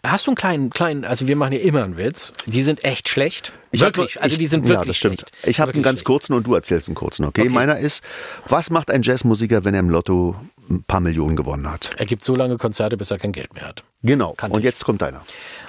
Hast 0.04 0.28
du 0.28 0.32
einen 0.32 0.36
kleinen, 0.36 0.70
kleinen, 0.72 1.06
also 1.06 1.28
wir 1.30 1.38
machen 1.38 1.54
ja 1.54 1.60
immer 1.60 1.84
einen 1.86 1.98
Witz. 1.98 2.34
Die 2.48 2.62
sind 2.64 2.84
echt 2.84 3.08
schlecht. 3.08 3.54
Ich 3.72 3.82
hab 3.82 3.96
wirklich, 3.96 4.16
nur- 4.16 4.24
also 4.24 4.34
ich- 4.34 4.40
die 4.40 4.48
sind 4.48 4.64
ja, 4.64 4.70
wirklich 4.72 4.88
das 4.88 4.98
stimmt. 4.98 5.22
schlecht. 5.22 5.48
Ich 5.48 5.60
habe 5.62 5.72
einen 5.74 5.82
ganz 5.84 6.00
schlecht. 6.00 6.06
kurzen 6.08 6.34
und 6.34 6.46
du 6.48 6.54
erzählst 6.54 6.90
einen 6.90 6.96
kurzen, 6.96 7.24
okay? 7.24 7.42
Okay. 7.42 7.50
Meiner 7.50 7.80
ist, 7.80 8.04
was 8.48 8.70
macht 8.72 8.92
ein 8.92 9.04
Jazzmusiker, 9.04 9.64
wenn 9.64 9.74
er 9.74 9.80
im 9.80 9.90
Lotto 9.90 10.36
ein 10.70 10.84
paar 10.84 11.00
Millionen 11.00 11.38
gewonnen 11.38 11.72
hat? 11.72 11.92
Er 11.98 12.06
gibt 12.06 12.26
so 12.26 12.36
lange 12.36 12.58
Konzerte, 12.58 12.98
bis 12.98 13.10
er 13.10 13.20
kein 13.20 13.32
Geld 13.32 13.54
mehr 13.54 13.68
hat. 13.68 13.84
Genau. 14.04 14.34
Kannte 14.34 14.56
und 14.56 14.60
ich. 14.60 14.66
jetzt 14.66 14.84
kommt 14.84 15.02
deiner. 15.02 15.22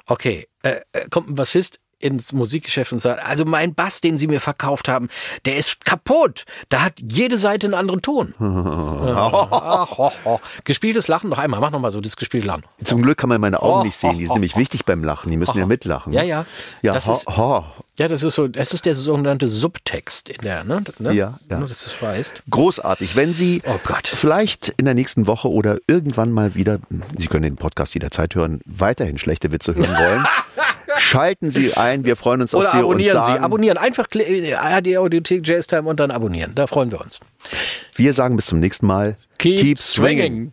Okay, 0.06 0.48
äh, 0.62 0.80
äh, 0.92 1.08
kommt 1.08 1.28
ein 1.30 1.34
Bassist 1.36 1.78
ins 2.00 2.32
Musikgeschäft 2.32 2.92
und 2.92 2.98
sagt, 2.98 3.24
also 3.24 3.44
mein 3.44 3.74
Bass, 3.74 4.00
den 4.00 4.16
Sie 4.16 4.26
mir 4.26 4.40
verkauft 4.40 4.88
haben, 4.88 5.08
der 5.44 5.56
ist 5.56 5.84
kaputt. 5.84 6.44
Da 6.68 6.82
hat 6.82 6.94
jede 7.00 7.38
Seite 7.38 7.66
einen 7.66 7.74
anderen 7.74 8.02
Ton. 8.02 8.34
Gespieltes 10.64 11.08
Lachen 11.08 11.30
noch 11.30 11.38
einmal. 11.38 11.60
Mach 11.60 11.70
noch 11.70 11.80
mal 11.80 11.90
so 11.90 12.00
das 12.00 12.16
gespielte 12.16 12.46
Lachen. 12.46 12.62
Zum 12.84 13.02
Glück 13.02 13.18
kann 13.18 13.28
man 13.28 13.40
meine 13.40 13.62
Augen 13.62 13.86
nicht 13.86 13.96
sehen. 13.96 14.18
Die 14.18 14.26
sind 14.26 14.34
nämlich 14.34 14.56
wichtig 14.56 14.84
beim 14.84 15.04
Lachen. 15.04 15.30
Die 15.30 15.36
müssen 15.36 15.58
ja 15.58 15.66
mitlachen. 15.66 16.12
Ja, 16.12 16.22
ja. 16.22 16.46
Ja, 16.82 16.94
Das 16.94 17.08
ist-. 17.08 17.26
Ja, 17.98 18.08
das 18.08 18.22
ist 18.22 18.34
so, 18.34 18.48
das 18.48 18.72
ist 18.72 18.86
der 18.86 18.94
sogenannte 18.94 19.46
Subtext 19.46 20.30
in 20.30 20.40
der, 20.40 20.64
ne? 20.64 20.82
ne? 21.00 21.12
Ja, 21.12 21.38
ja. 21.50 21.58
Nur, 21.58 21.68
dass 21.68 21.84
du 21.84 21.90
es 21.90 22.00
weißt. 22.00 22.42
Großartig. 22.48 23.14
Wenn 23.14 23.34
Sie 23.34 23.60
Oh 23.66 23.78
Gott. 23.84 24.08
vielleicht 24.08 24.70
in 24.78 24.86
der 24.86 24.94
nächsten 24.94 25.26
Woche 25.26 25.50
oder 25.50 25.76
irgendwann 25.86 26.32
mal 26.32 26.54
wieder, 26.54 26.78
Sie 27.18 27.26
können 27.26 27.42
den 27.42 27.56
Podcast 27.56 27.92
jederzeit 27.92 28.34
hören, 28.34 28.60
weiterhin 28.64 29.18
schlechte 29.18 29.52
Witze 29.52 29.74
hören 29.74 29.90
wollen, 29.90 30.24
schalten 31.10 31.50
Sie 31.50 31.74
ein. 31.74 32.04
Wir 32.04 32.16
freuen 32.16 32.40
uns 32.40 32.54
auf 32.54 32.60
Oder 32.62 32.70
Sie 32.70 32.76
und 32.78 32.84
abonnieren 32.84 33.20
Sie. 33.20 33.26
sagen, 33.26 33.44
Abonnieren. 33.44 33.78
Einfach 33.78 34.06
kli- 34.06 34.22
äh, 34.22 34.54
ARD 34.54 34.96
Audiothek 34.96 35.46
Jazztime 35.46 35.88
und 35.88 35.98
dann 36.00 36.10
abonnieren. 36.10 36.52
Da 36.54 36.66
freuen 36.66 36.90
wir 36.92 37.00
uns. 37.00 37.20
wir 37.96 38.12
sagen 38.12 38.36
bis 38.36 38.46
zum 38.46 38.60
nächsten 38.60 38.86
Mal. 38.86 39.16
Keep, 39.38 39.78
swinging. 39.78 40.52